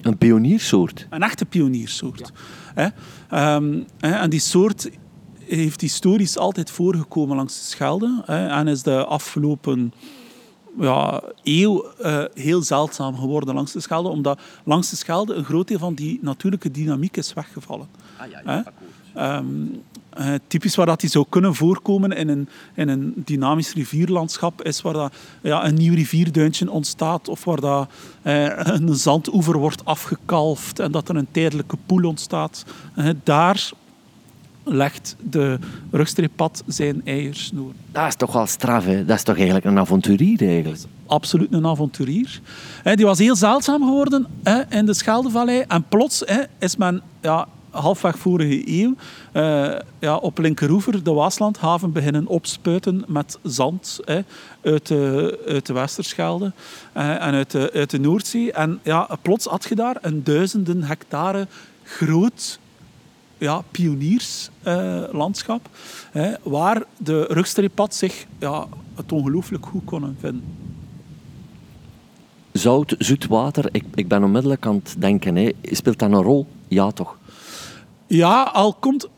Een 0.05 0.19
pioniersoort. 0.19 1.07
Een 1.11 1.23
echte 1.23 1.45
pioniersoort. 1.45 2.33
Hè. 2.75 2.89
Ehm, 3.31 3.83
hè, 3.99 4.11
en 4.11 4.31
die 4.31 4.41
soort 4.41 4.91
heeft 5.39 5.81
historisch 5.81 6.39
altijd 6.39 6.71
voorgekomen 6.71 7.37
langs 7.37 7.59
de 7.59 7.65
Schelde 7.65 8.23
hè, 8.27 8.47
en 8.47 8.69
is 8.69 8.83
de 8.83 9.05
afgelopen 9.05 9.93
ja, 10.79 11.23
eeuw 11.43 11.85
eh, 11.85 12.25
heel 12.35 12.63
zeldzaam 12.63 13.19
geworden 13.19 13.55
langs 13.55 13.73
de 13.73 13.81
Schelde, 13.81 14.09
omdat 14.09 14.41
langs 14.65 14.91
de 14.91 14.97
Schelde 14.97 15.35
een 15.35 15.45
groot 15.45 15.69
deel 15.69 15.79
van 15.79 15.95
die 15.95 16.19
natuurlijke 16.23 16.71
dynamiek 16.71 17.17
is 17.17 17.33
weggevallen. 17.33 17.87
Hè? 18.45 18.61
Ehm, 19.15 19.47
eh, 20.15 20.35
typisch 20.47 20.75
waar 20.75 20.87
dat 20.87 21.01
die 21.01 21.11
zou 21.11 21.27
kunnen 21.29 21.55
voorkomen 21.55 22.13
in 22.13 22.29
een, 22.29 22.49
in 22.75 22.89
een 22.89 23.13
dynamisch 23.17 23.73
rivierlandschap 23.73 24.63
is 24.63 24.83
waar 24.83 24.93
dat, 24.93 25.15
ja, 25.43 25.67
een 25.67 25.75
nieuw 25.75 25.95
rivierduintje 25.95 26.71
ontstaat 26.71 27.29
of 27.29 27.45
waar 27.45 27.61
dat, 27.61 27.89
eh, 28.23 28.45
een 28.55 28.95
zandoever 28.95 29.59
wordt 29.59 29.85
afgekalfd 29.85 30.79
en 30.79 30.93
dat 30.93 31.09
er 31.09 31.17
een 31.17 31.27
tijdelijke 31.31 31.77
poel 31.87 32.09
ontstaat. 32.09 32.65
Eh, 32.95 33.09
daar 33.23 33.71
legt 34.65 35.17
de 35.31 35.59
rugstreeppad 35.91 36.63
zijn 36.67 37.01
eiersnoer. 37.05 37.73
Dat 37.93 38.07
is 38.07 38.17
toch 38.17 38.33
wel 38.33 38.47
straf, 38.47 38.85
hè? 38.85 39.05
Dat 39.05 39.17
is 39.17 39.23
toch 39.23 39.37
eigenlijk 39.37 39.65
een 39.65 39.79
avonturier, 39.79 40.41
eigenlijk. 40.41 40.83
absoluut 41.07 41.53
een 41.53 41.67
avonturier. 41.67 42.41
Die 42.95 43.05
was 43.05 43.19
heel 43.19 43.37
zeldzaam 43.37 43.83
geworden 43.83 44.27
in 44.69 44.87
de 44.87 44.95
Scheldevallei. 44.95 45.65
En 45.69 45.85
plots 45.89 46.25
is 46.59 46.77
men 46.77 47.03
ja, 47.21 47.49
halfweg 47.75 48.19
vorige 48.19 48.83
eeuw 48.83 48.95
eh, 49.33 49.73
ja, 49.99 50.17
op 50.17 50.39
Linkeroever, 50.39 51.03
de 51.03 51.13
Waaslandhaven, 51.13 51.93
beginnen 51.93 52.27
opspuiten 52.27 53.05
met 53.07 53.39
zand 53.43 54.01
hè, 54.05 54.21
uit, 54.63 54.87
de, 54.87 55.43
uit 55.47 55.67
de 55.67 55.73
Westerschelde 55.73 56.53
eh, 56.93 57.11
en 57.11 57.35
uit 57.35 57.51
de, 57.51 57.71
uit 57.75 57.91
de 57.91 58.01
Noordzee. 58.01 58.53
En 58.53 58.81
ja, 58.83 59.09
plots 59.23 59.47
had 59.47 59.67
je 59.69 59.75
daar 59.75 59.97
een 60.01 60.25
duizenden 60.25 60.83
hectare 60.83 61.47
groot 61.83 62.59
ja, 63.39 63.63
pionierslandschap, 63.71 65.69
hè, 66.11 66.33
waar 66.43 66.83
de 66.97 67.27
rugstreeppad 67.29 67.95
zich 67.95 68.27
ja, 68.39 68.67
het 68.95 69.13
ongelooflijk 69.13 69.67
goed 69.67 69.85
konden 69.85 70.17
vinden. 70.21 70.45
Zout, 72.53 72.95
zoet 72.99 73.27
water, 73.27 73.69
ik, 73.73 73.85
ik 73.95 74.09
ben 74.09 74.25
onmiddellijk 74.25 74.67
aan 74.67 74.75
het 74.75 74.95
denken. 74.99 75.37
Hè. 75.37 75.53
Speelt 75.63 75.99
dat 75.99 76.13
een 76.13 76.23
rol? 76.23 76.47
Ja, 76.69 76.91
toch? 76.91 77.19
Ja, 78.17 78.43
al 78.43 78.75
komt... 78.75 79.09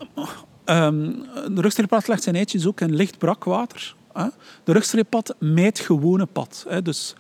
Um, 0.65 1.25
de 1.55 1.61
rugstreeppad 1.61 2.09
legt 2.09 2.23
zijn 2.23 2.35
eitjes 2.35 2.67
ook 2.67 2.81
in 2.81 2.95
licht 2.95 3.19
brakwater. 3.19 3.95
Hè. 4.13 4.27
De 4.65 4.73
rugstreeppad 4.73 5.35
mijt 5.39 5.79
gewone 5.79 6.27
pad. 6.27 6.65
Hè. 6.69 6.83
Dus, 6.83 7.15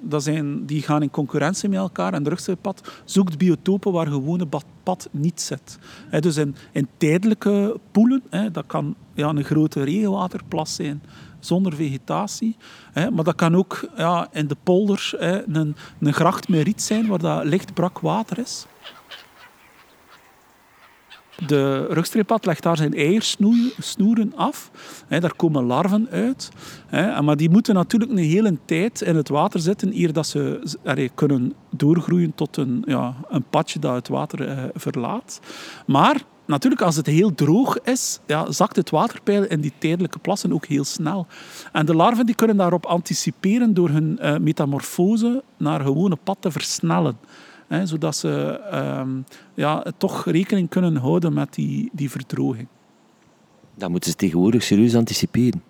dat 0.00 0.22
zijn, 0.22 0.66
die 0.66 0.82
gaan 0.82 1.02
in 1.02 1.10
concurrentie 1.10 1.68
met 1.68 1.78
elkaar. 1.78 2.12
En 2.12 2.22
de 2.22 2.28
rugstreeppad 2.28 2.90
zoekt 3.04 3.38
biotopen 3.38 3.92
waar 3.92 4.06
gewone 4.06 4.46
pad 4.82 5.08
niet 5.10 5.40
zit. 5.40 5.78
Hè. 6.08 6.20
Dus 6.20 6.36
in, 6.36 6.56
in 6.72 6.88
tijdelijke 6.96 7.80
poelen, 7.90 8.22
hè, 8.30 8.50
dat 8.50 8.64
kan 8.66 8.94
ja, 9.14 9.28
een 9.28 9.44
grote 9.44 9.82
regenwaterplas 9.82 10.74
zijn 10.74 11.02
zonder 11.40 11.74
vegetatie. 11.74 12.56
Hè. 12.92 13.10
Maar 13.10 13.24
dat 13.24 13.34
kan 13.34 13.56
ook 13.56 13.88
ja, 13.96 14.28
in 14.32 14.46
de 14.46 14.56
polder 14.62 15.12
hè, 15.18 15.48
een, 15.48 15.76
een 16.00 16.12
gracht 16.12 16.48
met 16.48 16.62
riet 16.62 16.82
zijn 16.82 17.06
waar 17.06 17.18
dat 17.18 17.44
licht 17.44 17.74
brak 17.74 17.98
water 17.98 18.38
is. 18.38 18.66
De 21.46 21.86
rugstreeppad 21.86 22.46
legt 22.46 22.62
daar 22.62 22.76
zijn 22.76 22.94
eiersnoeren 22.94 24.32
af. 24.36 24.70
daar 25.08 25.34
komen 25.36 25.64
larven 25.64 26.08
uit. 26.10 26.50
maar 27.22 27.36
die 27.36 27.50
moeten 27.50 27.74
natuurlijk 27.74 28.10
een 28.10 28.16
hele 28.18 28.58
tijd 28.64 29.00
in 29.00 29.16
het 29.16 29.28
water 29.28 29.60
zitten 29.60 29.92
eer 29.94 30.12
dat 30.12 30.26
ze 30.26 30.60
kunnen 31.14 31.54
doorgroeien 31.70 32.34
tot 32.34 32.56
een, 32.56 32.82
ja, 32.86 33.14
een 33.28 33.44
padje 33.50 33.78
dat 33.78 33.94
het 33.94 34.08
water 34.08 34.48
eh, 34.48 34.64
verlaat. 34.74 35.40
Maar 35.86 36.22
natuurlijk, 36.46 36.82
als 36.82 36.96
het 36.96 37.06
heel 37.06 37.34
droog 37.34 37.80
is, 37.80 38.20
ja, 38.26 38.52
zakt 38.52 38.76
het 38.76 38.90
waterpeil 38.90 39.44
in 39.44 39.60
die 39.60 39.72
tijdelijke 39.78 40.18
plassen 40.18 40.52
ook 40.52 40.66
heel 40.66 40.84
snel. 40.84 41.26
En 41.72 41.86
de 41.86 41.94
larven 41.94 42.26
die 42.26 42.34
kunnen 42.34 42.56
daarop 42.56 42.86
anticiperen 42.86 43.74
door 43.74 43.88
hun 43.88 44.18
uh, 44.22 44.36
metamorfose 44.36 45.42
naar 45.56 45.80
gewone 45.80 46.16
pad 46.24 46.36
te 46.40 46.50
versnellen. 46.50 47.18
Hè, 47.70 47.86
zodat 47.86 48.16
ze 48.16 48.60
ehm, 48.70 49.08
ja, 49.54 49.84
toch 49.96 50.24
rekening 50.24 50.68
kunnen 50.68 50.96
houden 50.96 51.32
met 51.32 51.54
die, 51.54 51.90
die 51.92 52.10
verdroging. 52.10 52.66
Dat 53.74 53.90
moeten 53.90 54.10
ze 54.10 54.16
tegenwoordig 54.16 54.62
serieus 54.62 54.94
anticiperen. 54.94 55.62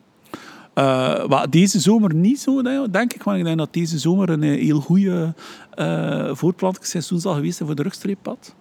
Uh, 0.74 1.42
deze 1.50 1.80
zomer 1.80 2.14
niet 2.14 2.40
zo, 2.40 2.62
denk 2.90 3.12
ik. 3.12 3.22
Want 3.22 3.38
ik 3.38 3.44
denk 3.44 3.58
dat 3.58 3.72
deze 3.72 3.98
zomer 3.98 4.30
een 4.30 4.42
eh, 4.42 4.60
heel 4.60 4.80
goede 4.80 5.34
uh, 5.78 6.34
voortplantingsseizoen 6.34 7.20
zal 7.20 7.34
geweest 7.34 7.56
zijn 7.56 7.68
voor 7.68 7.76
de 7.76 7.82
rugstreeppad. 7.82 8.54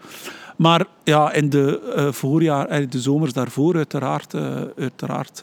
Maar 0.56 0.86
ja, 1.04 1.32
in 1.34 1.50
de 1.50 1.94
uh, 1.98 2.12
voorjaar, 2.12 2.90
de 2.90 3.02
zomers 3.02 3.34
daarvoor 3.34 3.76
uiteraard, 3.76 4.36
uiteraard 4.78 5.42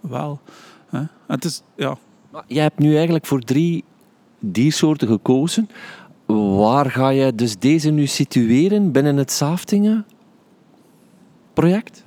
wel. 0.00 0.40
Hè. 0.88 1.02
Het 1.26 1.44
is, 1.44 1.62
ja. 1.76 1.96
Jij 2.46 2.62
hebt 2.62 2.78
nu 2.78 2.94
eigenlijk 2.94 3.26
voor 3.26 3.40
drie 3.40 3.84
diersoorten 4.38 5.08
gekozen. 5.08 5.68
Waar 6.36 6.90
ga 6.90 7.08
je 7.08 7.34
dus 7.34 7.58
deze 7.58 7.90
nu 7.90 8.06
situeren 8.06 8.92
binnen 8.92 9.16
het 9.16 9.30
Saftingen-project? 9.30 12.04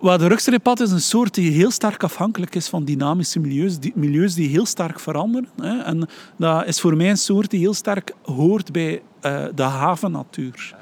Well, 0.00 0.18
de 0.18 0.26
rugstreeppad 0.26 0.80
is 0.80 0.90
een 0.90 1.00
soort 1.00 1.34
die 1.34 1.50
heel 1.50 1.70
sterk 1.70 2.02
afhankelijk 2.02 2.54
is 2.54 2.68
van 2.68 2.84
dynamische 2.84 3.40
milieus, 3.40 3.78
die, 3.78 3.92
milieus 3.94 4.34
die 4.34 4.48
heel 4.48 4.66
sterk 4.66 5.00
veranderen. 5.00 5.48
Hè. 5.60 5.82
En 5.82 6.08
dat 6.36 6.66
is 6.66 6.80
voor 6.80 6.96
mij 6.96 7.10
een 7.10 7.18
soort 7.18 7.50
die 7.50 7.60
heel 7.60 7.74
sterk 7.74 8.14
hoort 8.22 8.72
bij 8.72 9.02
uh, 9.22 9.44
de 9.54 9.62
havennatuur. 9.62 10.76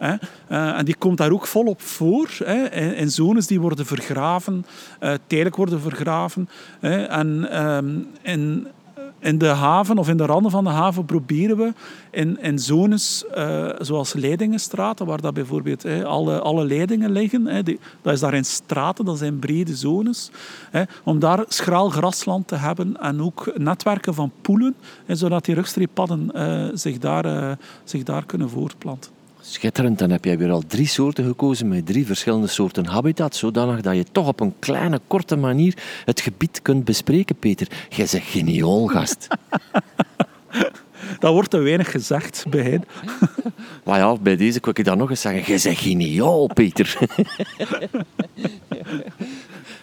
Uh, 0.00 0.12
en 0.78 0.84
die 0.84 0.96
komt 0.96 1.18
daar 1.18 1.32
ook 1.32 1.46
volop 1.46 1.80
voor. 1.80 2.28
Hè, 2.44 2.64
in, 2.94 3.10
zones 3.10 3.46
die 3.46 3.60
worden 3.60 3.86
vergraven, 3.86 4.66
uh, 5.00 5.14
tijdelijk 5.26 5.56
worden 5.56 5.80
vergraven. 5.80 6.48
Hè, 6.80 7.02
en 7.02 7.60
um, 7.66 8.06
in 8.22 8.66
in 9.22 9.38
de 9.38 9.46
haven 9.46 9.98
of 9.98 10.08
in 10.08 10.16
de 10.16 10.26
randen 10.26 10.50
van 10.50 10.64
de 10.64 10.70
haven 10.70 11.04
proberen 11.04 11.56
we 11.56 11.72
in, 12.10 12.40
in 12.40 12.58
zones 12.58 13.24
uh, 13.36 13.68
zoals 13.78 14.12
Leidingenstraten, 14.12 15.06
waar 15.06 15.20
dat 15.20 15.34
bijvoorbeeld 15.34 15.84
alle, 16.04 16.40
alle 16.40 16.64
leidingen 16.64 17.10
liggen, 17.10 17.64
dat 18.02 18.12
is 18.12 18.20
daar 18.20 18.34
in 18.34 18.44
straten, 18.44 19.04
dat 19.04 19.18
zijn 19.18 19.38
brede 19.38 19.76
zones, 19.76 20.30
om 21.02 21.18
daar 21.18 21.44
schraal 21.48 21.88
grasland 21.88 22.48
te 22.48 22.56
hebben 22.56 23.00
en 23.00 23.22
ook 23.22 23.52
netwerken 23.56 24.14
van 24.14 24.32
poelen, 24.42 24.74
zodat 25.06 25.44
die 25.44 25.54
rugstreeppadden 25.54 26.30
uh, 26.34 26.68
zich, 26.74 26.98
daar, 26.98 27.26
uh, 27.26 27.50
zich 27.84 28.02
daar 28.02 28.26
kunnen 28.26 28.50
voortplanten. 28.50 29.21
Schitterend, 29.44 29.98
dan 29.98 30.10
heb 30.10 30.24
jij 30.24 30.38
weer 30.38 30.50
al 30.50 30.62
drie 30.66 30.86
soorten 30.86 31.24
gekozen 31.24 31.68
met 31.68 31.86
drie 31.86 32.06
verschillende 32.06 32.46
soorten 32.46 32.86
habitat, 32.86 33.36
zodanig 33.36 33.80
dat 33.80 33.96
je 33.96 34.04
toch 34.12 34.26
op 34.26 34.40
een 34.40 34.54
kleine, 34.58 35.00
korte 35.06 35.36
manier 35.36 35.74
het 36.04 36.20
gebied 36.20 36.62
kunt 36.62 36.84
bespreken, 36.84 37.36
Peter. 37.36 37.66
Jij 37.88 38.06
zegt 38.06 38.26
geniaal, 38.26 38.86
gast. 38.86 39.26
Dat 41.20 41.32
wordt 41.32 41.50
te 41.50 41.58
weinig 41.58 41.90
gezegd 41.90 42.44
bij 42.48 42.62
hen. 42.62 42.84
Maar 43.84 43.98
ja, 43.98 44.16
bij 44.16 44.36
deze 44.36 44.60
kan 44.60 44.72
ik 44.74 44.84
dan 44.84 44.98
nog 44.98 45.10
eens 45.10 45.20
zeggen. 45.20 45.42
Jij 45.46 45.58
zegt 45.58 45.80
geniaal, 45.80 46.46
Peter. 46.46 46.98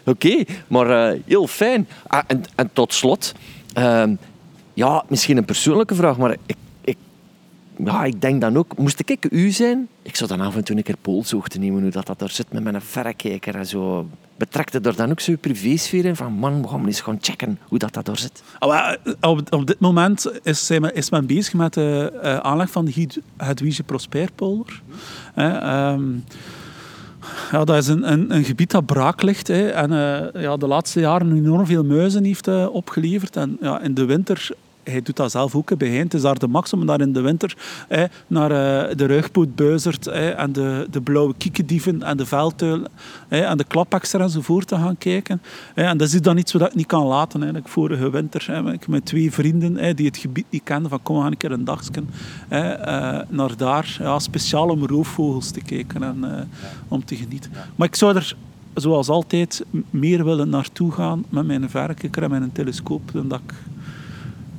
Oké, 0.05 0.43
maar 0.67 1.13
uh, 1.13 1.21
heel 1.25 1.47
fijn. 1.47 1.87
Ah, 2.07 2.23
en, 2.27 2.43
en, 2.55 2.69
tot 2.73 2.93
slot, 2.93 3.33
uh, 3.77 4.03
ja, 4.73 5.03
misschien 5.07 5.37
een 5.37 5.45
persoonlijke 5.45 5.95
vraag, 5.95 6.17
maar 6.17 6.35
ik 6.45 6.55
ja, 7.85 8.03
ik 8.03 8.21
denk 8.21 8.41
dan 8.41 8.57
ook, 8.57 8.77
moest 8.77 8.99
ik 9.05 9.27
u 9.31 9.51
zijn, 9.51 9.87
ik 10.01 10.15
zou 10.15 10.29
dan 10.29 10.41
af 10.41 10.55
en 10.55 10.63
toe 10.63 10.77
een 10.77 10.83
keer 10.83 10.97
polshoog 11.01 11.47
te 11.47 11.59
nemen 11.59 11.81
hoe 11.81 11.91
dat, 11.91 12.05
dat 12.05 12.21
er 12.21 12.29
zit 12.29 12.51
met 12.51 12.63
mijn 12.63 12.81
verrekijker 12.81 13.55
en 13.55 13.65
zo. 13.65 14.07
Betrekte 14.37 14.79
er 14.79 14.95
dan 14.95 15.11
ook 15.11 15.19
zo'n 15.19 15.37
privésfeer 15.37 16.05
in 16.05 16.15
van 16.15 16.33
man, 16.33 16.61
we 16.61 16.67
gaan 16.67 16.85
eens 16.85 17.01
gaan 17.01 17.17
checken 17.21 17.59
hoe 17.63 17.77
dat, 17.77 17.93
dat 17.93 18.07
er 18.07 18.17
zit? 18.17 18.43
Oh, 18.59 18.91
op, 19.21 19.53
op 19.53 19.67
dit 19.67 19.79
moment 19.79 20.31
is, 20.43 20.71
is 20.93 21.09
men 21.09 21.25
bezig 21.25 21.53
met 21.53 21.73
de 21.73 22.19
uh, 22.23 22.37
aanleg 22.37 22.69
van 22.69 22.85
de 22.85 23.07
Hedwige 23.37 23.83
Prosperpolder. 23.83 24.81
Um, 25.37 26.23
ja, 27.51 27.63
dat 27.63 27.77
is 27.77 27.87
een, 27.87 28.33
een, 28.33 28.43
gebied 28.43 28.71
dat 28.71 28.85
braak 28.85 29.21
ligt 29.21 29.47
hè, 29.47 29.69
en 29.69 29.91
uh, 29.91 30.41
ja, 30.41 30.57
de 30.57 30.67
laatste 30.67 30.99
jaren 30.99 31.35
enorm 31.35 31.65
veel 31.65 31.83
muizen 31.83 32.23
heeft 32.23 32.47
opgeleverd. 32.67 33.35
En 33.35 33.57
ja, 33.61 33.81
in 33.81 33.93
de 33.93 34.05
winter 34.05 34.49
hij 34.89 35.01
doet 35.01 35.15
dat 35.15 35.31
zelf 35.31 35.55
ook 35.55 35.77
bij 35.77 35.89
Het 35.89 36.13
is 36.13 36.21
daar 36.21 36.39
de 36.39 36.47
maximum 36.47 36.85
daar 36.85 37.01
in 37.01 37.13
de 37.13 37.21
winter 37.21 37.57
naar 38.27 38.51
uh, 38.51 38.95
de 38.95 39.21
hè, 40.03 40.29
en 40.29 40.53
de, 40.53 40.87
de 40.91 41.01
blauwe 41.01 41.33
kiekendieven 41.37 42.03
en 42.03 42.17
de 42.17 42.25
veldtuil 42.25 42.83
en 43.27 43.57
de 43.57 43.63
klapakster 43.63 44.21
enzovoort 44.21 44.67
te 44.67 44.75
gaan 44.75 44.97
kijken. 44.97 45.41
En 45.75 45.97
dat 45.97 46.07
is 46.07 46.21
dan 46.21 46.37
iets 46.37 46.53
wat 46.53 46.61
ik 46.61 46.75
niet 46.75 46.85
kan 46.85 47.05
laten. 47.05 47.41
Hè. 47.41 47.51
Vorige 47.63 48.09
winter 48.09 48.71
ik 48.73 48.87
met 48.87 49.05
twee 49.05 49.31
vrienden 49.31 49.95
die 49.95 50.05
het 50.05 50.17
gebied 50.17 50.45
niet 50.49 50.63
kenden, 50.63 50.89
van 50.89 51.01
kom, 51.01 51.15
we 51.15 51.21
gaan 51.21 51.31
een 51.31 51.37
keer 51.37 51.51
een 51.51 51.63
dagje 51.63 51.91
uh, 52.49 53.19
naar 53.29 53.57
daar, 53.57 53.97
ja, 53.99 54.19
speciaal 54.19 54.69
om 54.69 54.85
roofvogels 54.85 55.51
te 55.51 55.61
kijken 55.61 56.03
en 56.03 56.17
uh, 56.21 56.31
om 56.87 57.05
te 57.05 57.15
genieten. 57.15 57.51
Maar 57.75 57.87
ik 57.87 57.95
zou 57.95 58.15
er 58.15 58.35
zoals 58.73 59.09
altijd 59.09 59.65
meer 59.89 60.25
willen 60.25 60.49
naartoe 60.49 60.91
gaan 60.91 61.25
met 61.29 61.45
mijn 61.45 61.69
verrekijker 61.69 62.23
en 62.23 62.29
mijn 62.29 62.51
telescoop 62.51 63.11
dan 63.13 63.27
dat 63.27 63.39
ik 63.47 63.53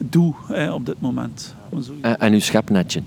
doe 0.04 0.34
op 0.72 0.86
dit 0.86 1.00
moment. 1.00 1.54
En, 2.00 2.18
en 2.20 2.32
uw 2.32 2.40
schepnetje? 2.40 3.02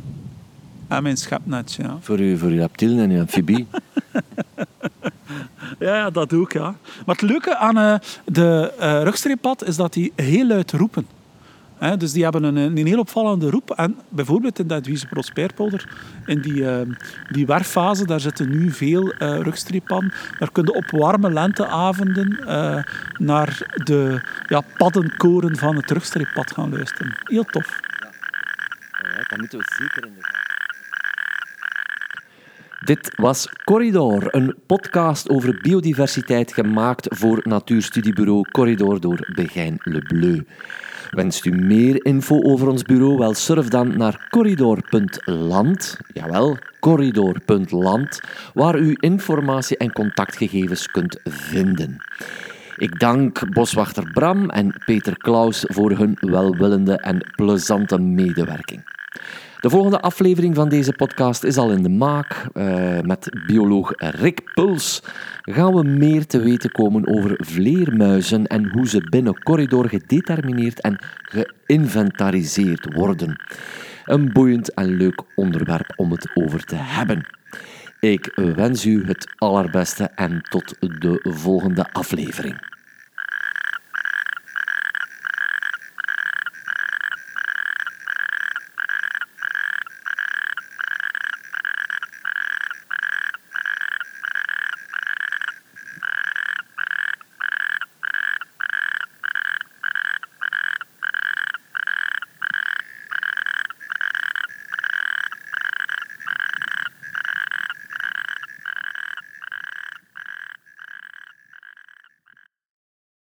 En 0.88 1.04
mijn 1.04 1.18
schepnetje, 1.18 1.84
ja. 1.84 1.98
Voor 2.02 2.18
uw, 2.18 2.38
voor 2.38 2.50
uw 2.50 2.58
reptielen 2.58 3.00
en 3.04 3.10
uw 3.10 3.20
amfibie? 3.20 3.68
ja, 5.80 5.96
ja, 5.96 6.10
dat 6.10 6.30
doe 6.30 6.44
ik, 6.44 6.54
ja. 6.54 6.76
Maar 7.06 7.16
het 7.16 7.22
leuke 7.22 7.58
aan 7.58 7.78
uh, 7.78 7.96
de 8.26 8.74
uh, 8.80 9.04
rugstreeppad 9.04 9.64
is 9.64 9.76
dat 9.76 9.94
die 9.94 10.12
heel 10.16 10.48
luid 10.48 10.72
roepen 10.72 11.08
dus 11.98 12.12
die 12.12 12.24
hebben 12.24 12.44
een, 12.44 12.56
een 12.78 12.88
heel 12.88 13.00
opvallende 13.00 13.50
roep. 13.50 13.72
En 13.72 13.98
bijvoorbeeld 14.10 14.60
in 14.60 14.68
dat 14.68 14.86
Wiese 14.86 15.08
Prosperpolder, 15.08 15.90
in 16.26 16.42
die, 16.42 16.54
uh, 16.54 16.80
die 17.30 17.46
werffase, 17.46 18.06
daar 18.06 18.20
zitten 18.20 18.50
nu 18.50 18.72
veel 18.72 19.14
uh, 19.14 19.40
rugstreepan. 19.40 20.12
Daar 20.40 20.52
kun 20.52 20.64
je 20.66 20.74
op 20.74 20.90
warme 20.92 21.32
lenteavonden 21.32 22.40
uh, 22.42 22.84
naar 23.18 23.74
de 23.84 24.22
ja, 24.48 24.62
paddenkoren 24.78 25.58
van 25.58 25.76
het 25.76 25.92
rugstreeppad 25.92 26.52
gaan 26.52 26.72
luisteren. 26.72 27.18
Heel 27.24 27.44
tof. 27.44 27.80
Ja, 29.02 29.24
dat 29.28 29.40
moeten 29.40 29.60
we 29.60 29.66
zeker 29.78 30.06
in 30.06 30.14
de 30.14 30.42
dit 32.84 33.14
was 33.16 33.50
Corridor, 33.64 34.36
een 34.36 34.56
podcast 34.66 35.30
over 35.30 35.60
biodiversiteit 35.62 36.54
gemaakt 36.54 37.08
voor 37.10 37.40
natuurstudiebureau 37.44 38.52
Corridor 38.52 39.00
door 39.00 39.32
Begijn 39.36 39.76
Le 39.84 40.00
Bleu. 40.00 40.44
Wenst 41.10 41.46
u 41.46 41.52
meer 41.52 42.06
info 42.06 42.42
over 42.42 42.68
ons 42.68 42.84
bureau? 42.84 43.18
Wel, 43.18 43.34
surf 43.34 43.68
dan 43.68 43.98
naar 43.98 44.28
corridor.land. 44.30 45.98
Jawel, 46.14 46.58
corridor.land, 46.80 48.22
waar 48.54 48.78
u 48.78 48.98
informatie 49.00 49.78
en 49.78 49.92
contactgegevens 49.92 50.88
kunt 50.88 51.20
vinden. 51.24 51.98
Ik 52.76 53.00
dank 53.00 53.54
boswachter 53.54 54.12
Bram 54.12 54.50
en 54.50 54.82
Peter 54.86 55.18
Klaus 55.18 55.64
voor 55.68 55.92
hun 55.92 56.18
welwillende 56.20 56.98
en 56.98 57.32
plezante 57.36 58.00
medewerking. 58.00 58.84
De 59.64 59.70
volgende 59.70 60.00
aflevering 60.00 60.56
van 60.56 60.70
deze 60.70 60.94
podcast 60.94 61.44
is 61.44 61.58
al 61.58 61.72
in 61.72 61.84
de 61.84 61.90
maak. 61.90 62.48
Uh, 62.54 63.00
met 63.00 63.30
bioloog 63.48 63.94
Rick 63.98 64.54
Puls 64.54 65.04
gaan 65.42 65.74
we 65.74 65.84
meer 65.84 66.26
te 66.26 66.40
weten 66.40 66.72
komen 66.72 67.08
over 67.08 67.36
vleermuizen 67.38 68.48
en 68.48 68.72
hoe 68.72 68.88
ze 68.88 69.08
binnen 69.10 69.44
corridor 69.44 69.90
gedetermineerd 69.90 70.82
en 70.82 70.98
geïnventariseerd 71.22 72.94
worden. 72.94 73.42
Een 74.06 74.32
boeiend 74.34 74.74
en 74.74 74.98
leuk 74.98 75.22
onderwerp 75.36 75.94
om 75.96 76.12
het 76.12 76.32
over 76.34 76.64
te 76.64 76.76
hebben. 76.76 77.28
Ik 78.00 78.32
wens 78.56 78.86
u 78.86 79.06
het 79.06 79.34
allerbeste 79.36 80.04
en 80.04 80.42
tot 80.50 80.76
de 80.80 81.20
volgende 81.24 81.92
aflevering. 81.92 82.73